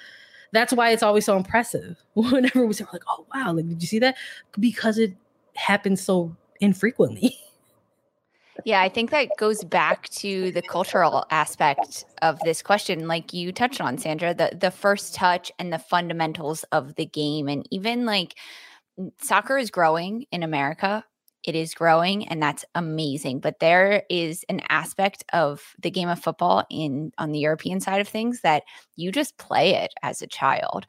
[0.52, 1.98] That's why it's always so impressive.
[2.14, 4.18] Whenever we say like, oh wow, like did you see that?
[4.60, 5.16] Because it
[5.56, 7.36] happens so infrequently.
[8.64, 13.52] Yeah, I think that goes back to the cultural aspect of this question, like you
[13.52, 18.06] touched on, Sandra, the the first touch and the fundamentals of the game, and even
[18.06, 18.36] like
[19.22, 21.04] soccer is growing in America.
[21.44, 23.40] It is growing and that's amazing.
[23.40, 28.02] But there is an aspect of the game of football in on the European side
[28.02, 28.64] of things that
[28.96, 30.88] you just play it as a child.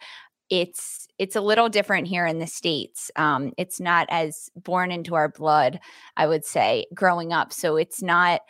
[0.50, 3.11] It's it's a little different here in the states.
[3.16, 5.81] Um, it's not as born into our blood,
[6.16, 7.52] I would say, growing up.
[7.52, 8.42] So it's not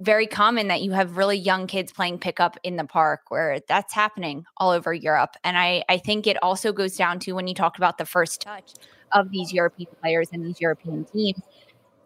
[0.00, 3.92] very common that you have really young kids playing pickup in the park where that's
[3.92, 5.34] happening all over Europe.
[5.42, 8.40] And I, I think it also goes down to when you talk about the first
[8.40, 8.74] touch
[9.12, 11.40] of these European players and these European teams,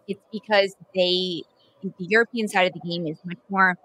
[0.07, 1.43] it's because they,
[1.83, 3.77] the European side of the game is much more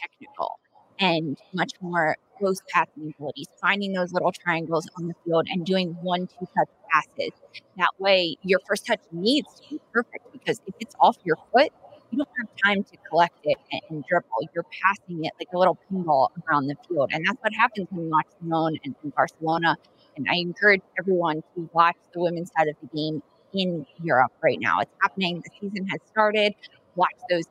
[0.00, 0.58] technical
[1.04, 5.96] and much more close passing abilities, finding those little triangles on the field and doing
[6.00, 7.32] one, two touch passes.
[7.76, 11.70] That way, your first touch needs to be perfect because if it's off your foot,
[12.10, 14.48] you don't have time to collect it and, and, dribble.
[14.54, 17.10] You're passing it like a little pinball around the field.
[17.12, 19.76] And that's what happens when you watch Simone and, and Barcelona.
[20.16, 24.58] And I encourage everyone to watch the women's side of the game in Europe right
[24.60, 24.80] now.
[24.80, 25.42] It's happening.
[25.44, 26.54] The season has started.
[26.96, 27.44] Watch those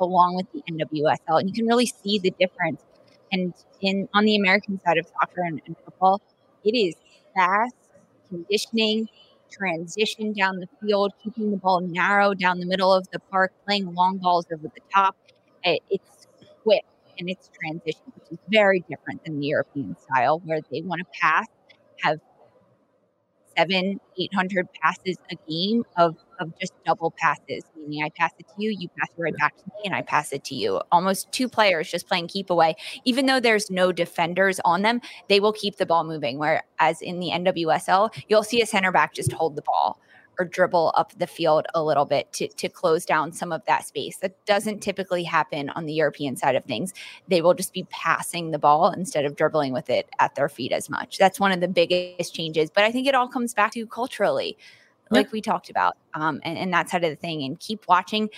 [0.00, 2.82] along with the NWSL, and you can really see the difference.
[3.32, 6.20] And in on the American side of soccer and, and football,
[6.64, 6.94] it is
[7.34, 7.74] fast
[8.28, 9.08] conditioning,
[9.50, 13.94] transition down the field, keeping the ball narrow down the middle of the park, playing
[13.94, 15.16] long balls over the top.
[15.64, 16.26] It's
[16.62, 16.84] quick
[17.18, 21.20] and it's transition, which is very different than the European style, where they want to
[21.20, 21.46] pass,
[22.02, 22.20] have
[23.56, 28.54] seven, 800 passes a game of, of just double passes, meaning I pass it to
[28.58, 30.80] you, you pass it right back to me, and I pass it to you.
[30.92, 32.76] Almost two players just playing keep away.
[33.04, 36.38] Even though there's no defenders on them, they will keep the ball moving.
[36.38, 40.00] Whereas in the NWSL, you'll see a center back just hold the ball
[40.38, 43.86] or dribble up the field a little bit to, to close down some of that
[43.86, 44.16] space.
[44.18, 46.94] That doesn't typically happen on the European side of things.
[47.28, 50.72] They will just be passing the ball instead of dribbling with it at their feet
[50.72, 51.18] as much.
[51.18, 52.70] That's one of the biggest changes.
[52.70, 54.56] But I think it all comes back to culturally,
[55.10, 55.32] like yep.
[55.32, 57.42] we talked about, um, and, and that side of the thing.
[57.42, 58.30] And keep watching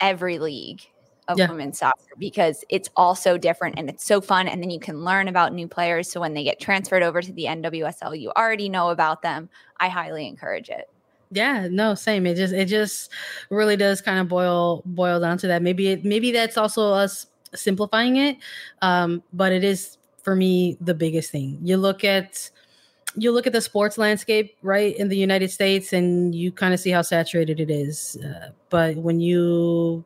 [0.00, 0.82] every league
[1.30, 1.48] of yeah.
[1.48, 4.48] women's soccer because it's all so different and it's so fun.
[4.48, 6.10] And then you can learn about new players.
[6.10, 9.48] So when they get transferred over to the NWSL, you already know about them.
[9.78, 10.88] I highly encourage it.
[11.30, 12.26] Yeah, no, same.
[12.26, 13.10] It just it just
[13.50, 15.62] really does kind of boil boil down to that.
[15.62, 18.36] Maybe it maybe that's also us simplifying it.
[18.82, 21.58] Um, but it is for me the biggest thing.
[21.62, 22.50] You look at
[23.16, 26.80] you look at the sports landscape right in the United States and you kind of
[26.80, 28.16] see how saturated it is.
[28.24, 30.04] Uh, but when you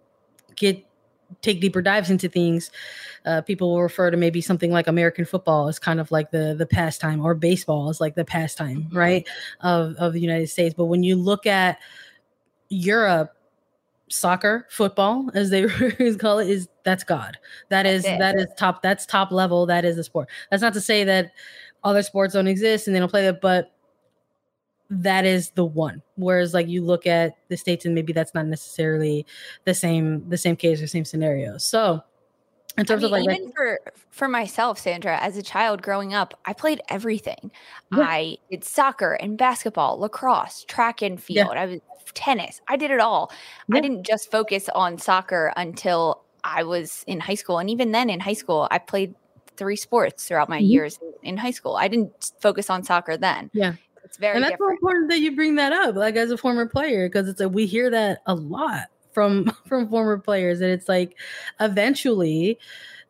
[0.57, 0.85] get
[1.43, 2.71] take deeper dives into things,
[3.25, 6.55] uh, people will refer to maybe something like American football as kind of like the
[6.57, 8.97] the pastime, or baseball is like the pastime, mm-hmm.
[8.97, 9.29] right,
[9.61, 10.75] of of the United States.
[10.75, 11.79] But when you look at
[12.69, 13.37] Europe,
[14.09, 15.67] soccer, football, as they
[16.19, 17.39] call it, is that's God.
[17.69, 18.83] That is that is top.
[18.83, 19.67] That's top level.
[19.67, 20.29] That is the sport.
[20.51, 21.33] That's not to say that
[21.83, 23.74] other sports don't exist and they don't play that, but
[24.91, 26.03] that is the one.
[26.17, 29.27] Whereas like you look at the states and maybe that's not necessarily
[29.65, 31.59] the same the same case or same scenario.
[31.59, 32.03] So
[32.77, 33.81] in terms I mean, of like even for
[34.11, 37.51] for myself sandra as a child growing up i played everything.
[37.97, 38.05] Yeah.
[38.05, 41.51] i did soccer and basketball lacrosse track and field.
[41.53, 41.63] Yeah.
[41.63, 41.81] i was
[42.13, 42.61] tennis.
[42.69, 43.33] I did it all.
[43.69, 43.79] Yeah.
[43.79, 47.59] i didn't just focus on soccer until i was in high school.
[47.59, 49.15] And even then in high school i played
[49.57, 50.67] three sports throughout my mm-hmm.
[50.67, 51.77] years in high school.
[51.77, 53.51] I didn't focus on soccer then.
[53.53, 53.75] Yeah
[54.15, 54.79] it's very and that's different.
[54.81, 57.49] so important that you bring that up, like as a former player, because it's a
[57.49, 61.17] we hear that a lot from from former players, and it's like
[61.59, 62.57] eventually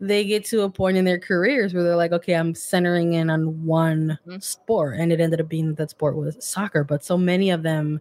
[0.00, 3.28] they get to a point in their careers where they're like, okay, I'm centering in
[3.28, 4.38] on one mm-hmm.
[4.38, 6.84] sport, and it ended up being that sport was soccer.
[6.84, 8.00] But so many of them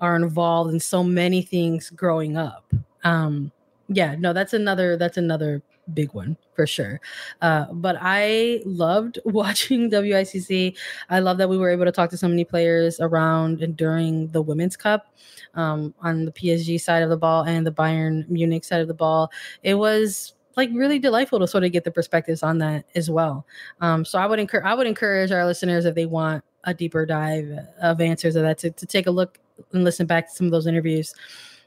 [0.00, 2.70] are involved in so many things growing up.
[3.04, 3.52] Um,
[3.88, 5.62] yeah, no, that's another that's another
[5.92, 7.00] big one for sure.
[7.42, 10.76] Uh, but I loved watching WICC.
[11.10, 14.28] I love that we were able to talk to so many players around and during
[14.28, 15.06] the Women's Cup
[15.54, 18.94] um, on the PSG side of the ball and the Bayern Munich side of the
[18.94, 19.30] ball.
[19.62, 23.46] It was like really delightful to sort of get the perspectives on that as well.
[23.80, 27.04] Um, so I would encourage I would encourage our listeners if they want a deeper
[27.04, 29.38] dive of answers of that to, to take a look
[29.72, 31.14] and listen back to some of those interviews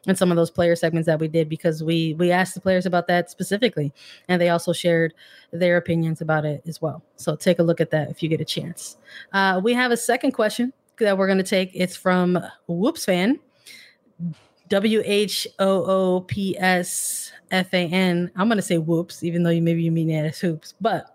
[0.08, 2.88] and some of those player segments that we did because we we asked the players
[2.88, 3.94] about that specifically
[4.28, 5.14] and they also shared
[5.52, 8.42] their opinions about it as well so take a look at that if you get
[8.42, 8.98] a chance
[9.34, 13.40] uh, we have a second question that we're going to take it's from whoops fan
[14.70, 15.52] w-h-o-o-p-s-f-a-n
[18.36, 21.14] i'm going to say whoops even though you maybe you mean it as hoops but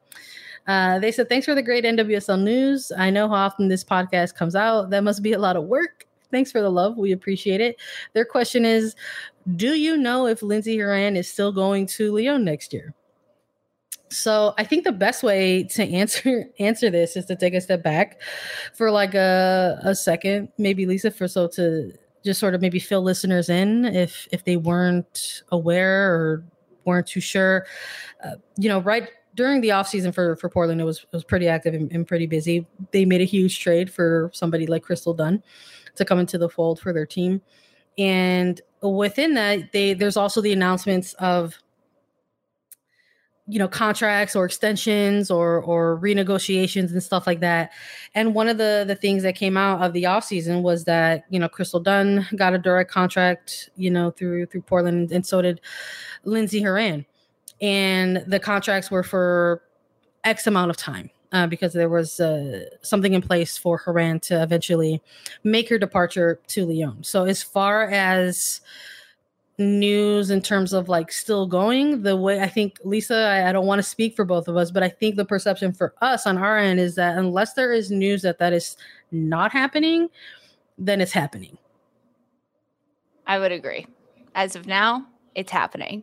[0.68, 2.92] uh, they said, Thanks for the great NWSL news.
[2.96, 4.90] I know how often this podcast comes out.
[4.90, 6.06] That must be a lot of work.
[6.32, 6.96] Thanks for the love.
[6.96, 7.76] We appreciate it.
[8.14, 8.96] Their question is
[9.54, 12.94] Do you know if Lindsey Horan is still going to Lyon next year?
[14.12, 17.82] So I think the best way to answer answer this is to take a step
[17.82, 18.20] back
[18.74, 21.92] for like a, a second, maybe Lisa, for so to
[22.24, 26.44] just sort of maybe fill listeners in if if they weren't aware or
[26.84, 27.66] weren't too sure.
[28.24, 31.24] Uh, you know, right during the off season for for Portland, it was it was
[31.24, 32.66] pretty active and, and pretty busy.
[32.92, 35.42] They made a huge trade for somebody like Crystal Dunn
[35.96, 37.40] to come into the fold for their team.
[37.98, 41.58] And within that, they there's also the announcements of
[43.48, 47.72] you know contracts or extensions or or renegotiations and stuff like that.
[48.14, 51.38] And one of the the things that came out of the offseason was that you
[51.38, 55.60] know crystal dunn got a direct contract you know through through portland and so did
[56.24, 57.04] lindsey horan.
[57.60, 59.62] And the contracts were for
[60.24, 64.42] x amount of time uh, because there was uh, something in place for Horan to
[64.42, 65.02] eventually
[65.44, 67.02] make her departure to Lyon.
[67.02, 68.60] So, as far as
[69.58, 73.66] news in terms of like still going, the way I think, Lisa, I, I don't
[73.66, 76.38] want to speak for both of us, but I think the perception for us on
[76.38, 78.76] our end is that unless there is news that that is
[79.10, 80.08] not happening,
[80.78, 81.56] then it's happening.
[83.26, 83.86] I would agree.
[84.34, 86.02] As of now, it's happening.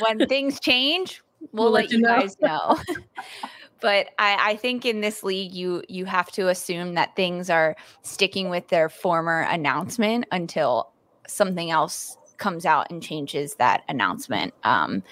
[0.00, 1.22] when things change,
[1.52, 2.20] we'll, we'll let, let, you know.
[2.20, 2.78] guys know.
[3.80, 7.76] but I, I, think in this league you you have to assume that things are
[8.02, 10.90] sticking with their former announcement until
[11.26, 14.54] something else comes out and changes that announcement.
[14.64, 15.02] Um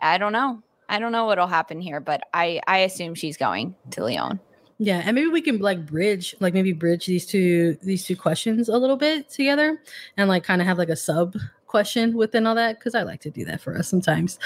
[0.00, 0.62] i don't know.
[0.88, 4.40] I don't know what'll happen here but i i assume she's going to lyon.
[4.78, 8.68] Yeah and maybe we can like bridge like maybe bridge these two these two questions
[8.68, 9.80] a little bit together
[10.16, 13.20] and like kind of have like a sub question within all that because i like
[13.20, 14.38] to do that for us sometimes.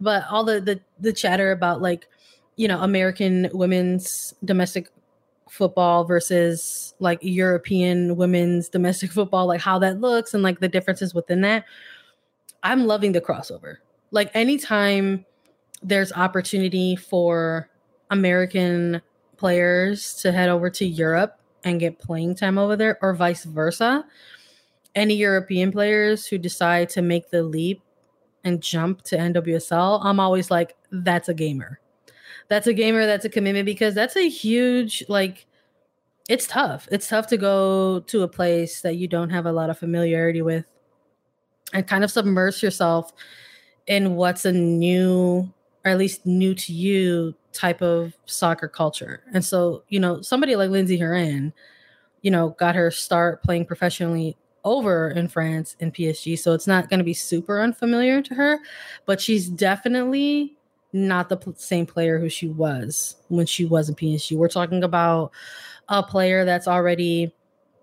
[0.00, 2.08] But all the the the chatter about like
[2.56, 4.88] you know, American women's domestic
[5.48, 11.14] football versus like European women's domestic football, like how that looks and like the differences
[11.14, 11.64] within that.
[12.62, 13.76] I'm loving the crossover.
[14.10, 15.24] Like anytime
[15.82, 17.68] there's opportunity for
[18.10, 19.02] American
[19.36, 24.04] players to head over to Europe and get playing time over there, or vice versa.
[24.94, 27.82] Any European players who decide to make the leap
[28.44, 31.80] and jump to NWSL, I'm always like, that's a gamer.
[32.48, 35.46] That's a gamer, that's a commitment because that's a huge, like,
[36.28, 36.88] it's tough.
[36.90, 40.42] It's tough to go to a place that you don't have a lot of familiarity
[40.42, 40.64] with
[41.72, 43.12] and kind of submerge yourself
[43.86, 45.52] in what's a new,
[45.84, 49.22] or at least new to you, type of soccer culture.
[49.32, 51.52] And so, you know, somebody like lindsey Horan,
[52.22, 56.36] you know, got her start playing professionally over in France in PSG.
[56.38, 58.58] So it's not going to be super unfamiliar to her,
[59.06, 60.55] but she's definitely
[60.92, 64.36] not the same player who she was when she was in PSG.
[64.36, 65.32] We're talking about
[65.88, 67.32] a player that's already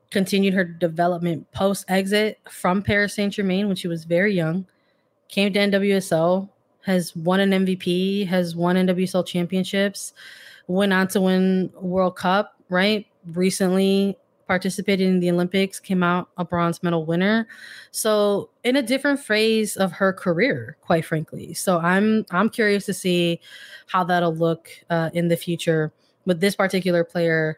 [0.10, 4.66] continued her development post exit from Paris Saint Germain when she was very young,
[5.28, 6.50] came to NWSL,
[6.86, 10.14] has won an MVP, has won NWSL championships,
[10.68, 13.08] went on to win World Cup, right?
[13.34, 14.18] Recently
[14.54, 17.48] participated in the Olympics, came out a bronze medal winner.
[17.90, 21.56] So in a different phase of her career, quite frankly.
[21.56, 23.40] So I'm I'm curious to see
[23.88, 25.92] how that'll look uh, in the future
[26.26, 27.58] with this particular player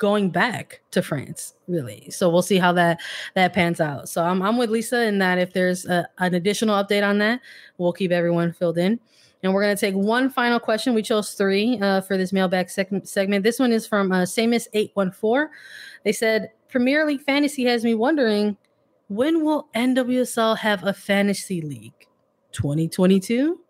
[0.00, 2.10] going back to France, really.
[2.10, 3.00] So we'll see how that
[3.34, 4.08] that pans out.
[4.08, 7.40] So I'm I'm with Lisa in that if there's a, an additional update on that,
[7.78, 8.98] we'll keep everyone filled in.
[9.42, 10.92] And we're going to take one final question.
[10.92, 13.42] We chose three uh, for this mailbag seg- segment.
[13.42, 15.48] This one is from uh, Samus814.
[16.04, 18.58] They said, Premier League Fantasy has me wondering
[19.08, 22.06] when will NWSL have a fantasy league?
[22.52, 23.60] 2022?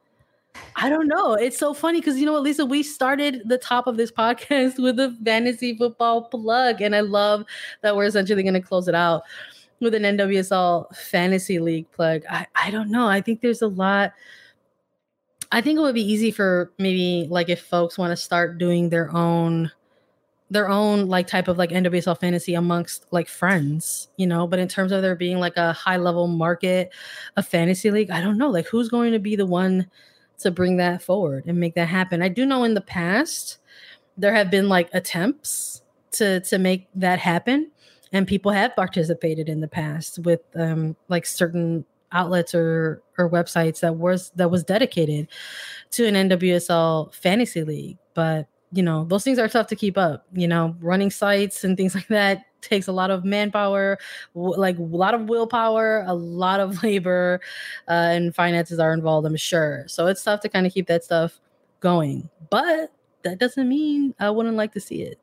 [0.76, 1.34] I don't know.
[1.34, 4.82] It's so funny because you know what, Lisa, we started the top of this podcast
[4.82, 7.44] with a fantasy football plug, and I love
[7.82, 9.22] that we're essentially going to close it out
[9.80, 12.22] with an NWSL fantasy league plug.
[12.28, 13.07] I, I don't know.
[13.07, 14.12] I think there's a lot.
[15.53, 18.88] I think it would be easy for maybe like if folks want to start doing
[18.88, 19.72] their own
[20.53, 24.46] their own like type of like NWSL fantasy amongst like friends, you know.
[24.46, 26.92] But in terms of there being like a high level market
[27.36, 28.51] a fantasy league, I don't know.
[28.51, 29.88] Like who's going to be the one
[30.41, 32.22] to bring that forward and make that happen.
[32.22, 33.59] I do know in the past
[34.16, 35.82] there have been like attempts
[36.12, 37.70] to to make that happen
[38.12, 43.80] and people have participated in the past with um like certain outlets or or websites
[43.80, 45.28] that was that was dedicated
[45.93, 50.26] to an NWSL fantasy league but you know those things are tough to keep up
[50.32, 53.98] you know running sites and things like that takes a lot of manpower,
[54.34, 57.40] w- like a lot of willpower, a lot of labor,
[57.88, 59.84] uh, and finances are involved, I'm sure.
[59.86, 61.40] So it's tough to kind of keep that stuff
[61.80, 62.28] going.
[62.50, 62.92] But
[63.22, 65.18] that doesn't mean I wouldn't like to see it.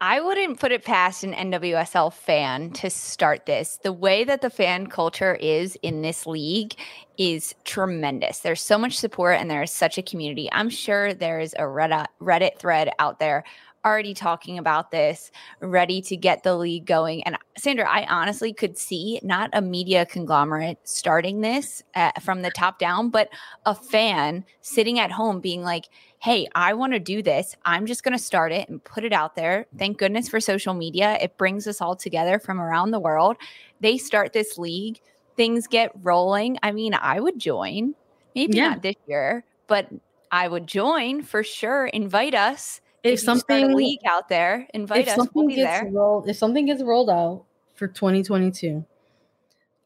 [0.00, 3.78] I wouldn't put it past an NWSL fan to start this.
[3.82, 6.74] The way that the fan culture is in this league
[7.16, 8.40] is tremendous.
[8.40, 10.50] There's so much support and there is such a community.
[10.52, 13.44] I'm sure there is a Reddit, Reddit thread out there
[13.86, 15.30] already talking about this,
[15.60, 17.22] ready to get the league going.
[17.22, 22.50] And Sandra, I honestly could see not a media conglomerate starting this uh, from the
[22.50, 23.28] top down, but
[23.64, 25.84] a fan sitting at home being like,
[26.18, 27.54] hey, I want to do this.
[27.64, 29.66] I'm just going to start it and put it out there.
[29.78, 31.16] Thank goodness for social media.
[31.20, 33.36] It brings us all together from around the world.
[33.80, 35.00] They start this league,
[35.36, 36.58] things get rolling.
[36.62, 37.94] I mean, I would join,
[38.34, 38.70] maybe yeah.
[38.70, 39.88] not this year, but
[40.32, 41.86] I would join for sure.
[41.86, 45.28] Invite us if, if something league out there, invite us.
[45.34, 45.88] We'll be there.
[45.90, 47.44] Rolled, if something gets rolled out
[47.74, 48.84] for 2022,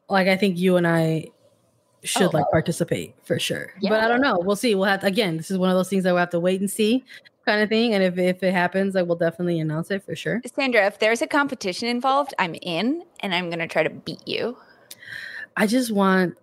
[0.09, 1.27] like I think you and I
[2.03, 2.31] should oh.
[2.33, 3.73] like participate for sure.
[3.79, 3.91] Yeah.
[3.91, 4.39] But I don't know.
[4.39, 4.75] We'll see.
[4.75, 5.37] We'll have to, again.
[5.37, 7.03] This is one of those things that we'll have to wait and see,
[7.45, 7.93] kind of thing.
[7.93, 10.41] And if if it happens, I will definitely announce it for sure.
[10.53, 14.57] Sandra, if there's a competition involved, I'm in, and I'm gonna try to beat you.
[15.57, 16.37] I just want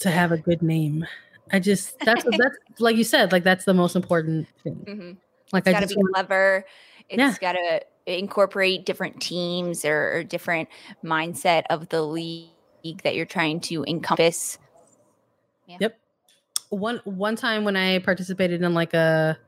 [0.00, 1.06] to have a good name.
[1.52, 4.84] I just that's that's like you said, like that's the most important thing.
[4.86, 5.12] Mm-hmm.
[5.52, 6.14] Like it's got to be want...
[6.14, 6.64] clever.
[7.08, 7.34] It's yeah.
[7.40, 10.68] got to incorporate different teams or, or different
[11.04, 12.48] mindset of the league
[13.04, 14.58] that you're trying to encompass.
[15.66, 15.76] Yeah.
[15.80, 15.98] Yep.
[16.70, 19.38] One one time when I participated in like a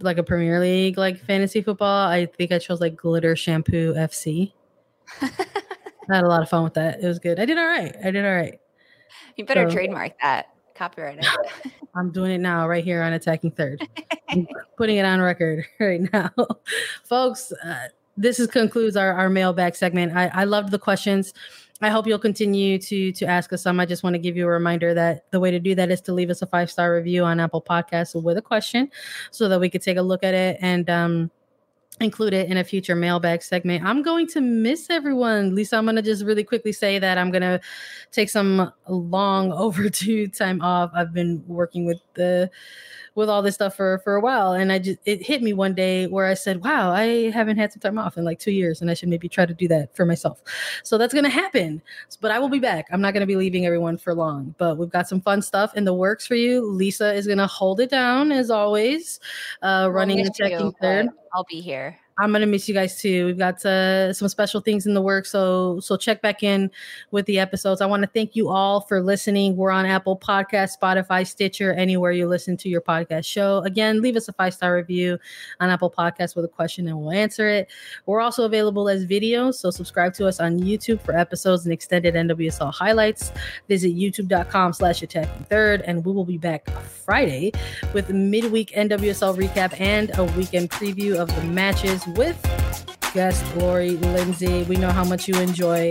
[0.00, 4.52] like a Premier League like fantasy football, I think I chose like Glitter Shampoo FC.
[5.20, 7.02] I had a lot of fun with that.
[7.02, 7.40] It was good.
[7.40, 7.94] I did all right.
[8.04, 8.58] I did all right.
[9.36, 10.48] You better so, trademark that.
[10.78, 11.26] Copyright
[11.96, 13.86] I'm doing it now, right here on Attacking Third.
[14.76, 16.30] putting it on record right now.
[17.02, 20.16] Folks, uh, this is concludes our, our mailbag segment.
[20.16, 21.34] I, I loved the questions.
[21.80, 23.80] I hope you'll continue to to ask us some.
[23.80, 26.00] I just want to give you a reminder that the way to do that is
[26.02, 28.90] to leave us a five star review on Apple Podcasts with a question,
[29.32, 31.30] so that we could take a look at it and um,
[32.00, 33.84] include it in a future mailbag segment.
[33.84, 35.54] I'm going to miss everyone.
[35.54, 37.60] Lisa, I'm going to just really quickly say that I'm going to
[38.12, 40.90] take some long overdue time off.
[40.94, 42.50] I've been working with the
[43.18, 44.52] with all this stuff for for a while.
[44.52, 47.72] And i just it hit me one day where i said wow i haven't had
[47.72, 49.94] some time off in like two years and i should maybe try to do that
[49.94, 50.40] for myself.
[50.84, 51.82] So that's going to happen
[52.20, 52.86] but i will be back.
[52.92, 55.76] I'm not going to be leaving everyone for long but we've got some fun stuff
[55.76, 56.64] in the works for you.
[56.64, 59.18] Lisa is going to hold it down as always
[59.62, 61.08] uh running the Attacking Third.
[61.34, 63.26] I'll be here I'm gonna miss you guys too.
[63.26, 66.68] We've got uh, some special things in the work, so so check back in
[67.12, 67.80] with the episodes.
[67.80, 69.54] I want to thank you all for listening.
[69.56, 73.58] We're on Apple Podcast, Spotify, Stitcher, anywhere you listen to your podcast show.
[73.58, 75.16] Again, leave us a five star review
[75.60, 77.68] on Apple Podcast with a question, and we'll answer it.
[78.06, 82.14] We're also available as videos, so subscribe to us on YouTube for episodes and extended
[82.14, 83.30] NWSL highlights.
[83.68, 87.52] Visit YouTube.com/slash Attacking Third, and we will be back Friday
[87.94, 92.40] with midweek NWSL recap and a weekend preview of the matches with
[93.14, 94.64] guest Lori Lindsey.
[94.64, 95.90] We know how much you enjoy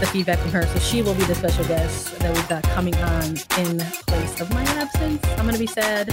[0.00, 2.94] the feedback from her, so she will be the special guest that we've got coming
[2.96, 3.24] on
[3.58, 5.24] in place of my absence.
[5.38, 6.08] I'm to be sad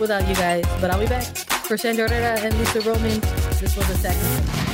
[0.00, 1.24] without you guys, but I'll be back.
[1.66, 3.20] For Sandra Herrera and Lisa Roman,
[3.60, 4.72] this was a second.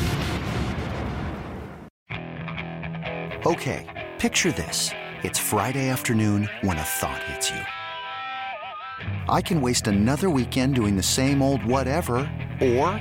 [3.46, 3.86] Okay,
[4.18, 4.90] picture this.
[5.22, 7.60] It's Friday afternoon when a thought hits you.
[9.28, 13.00] I can waste another weekend doing the same old whatever, or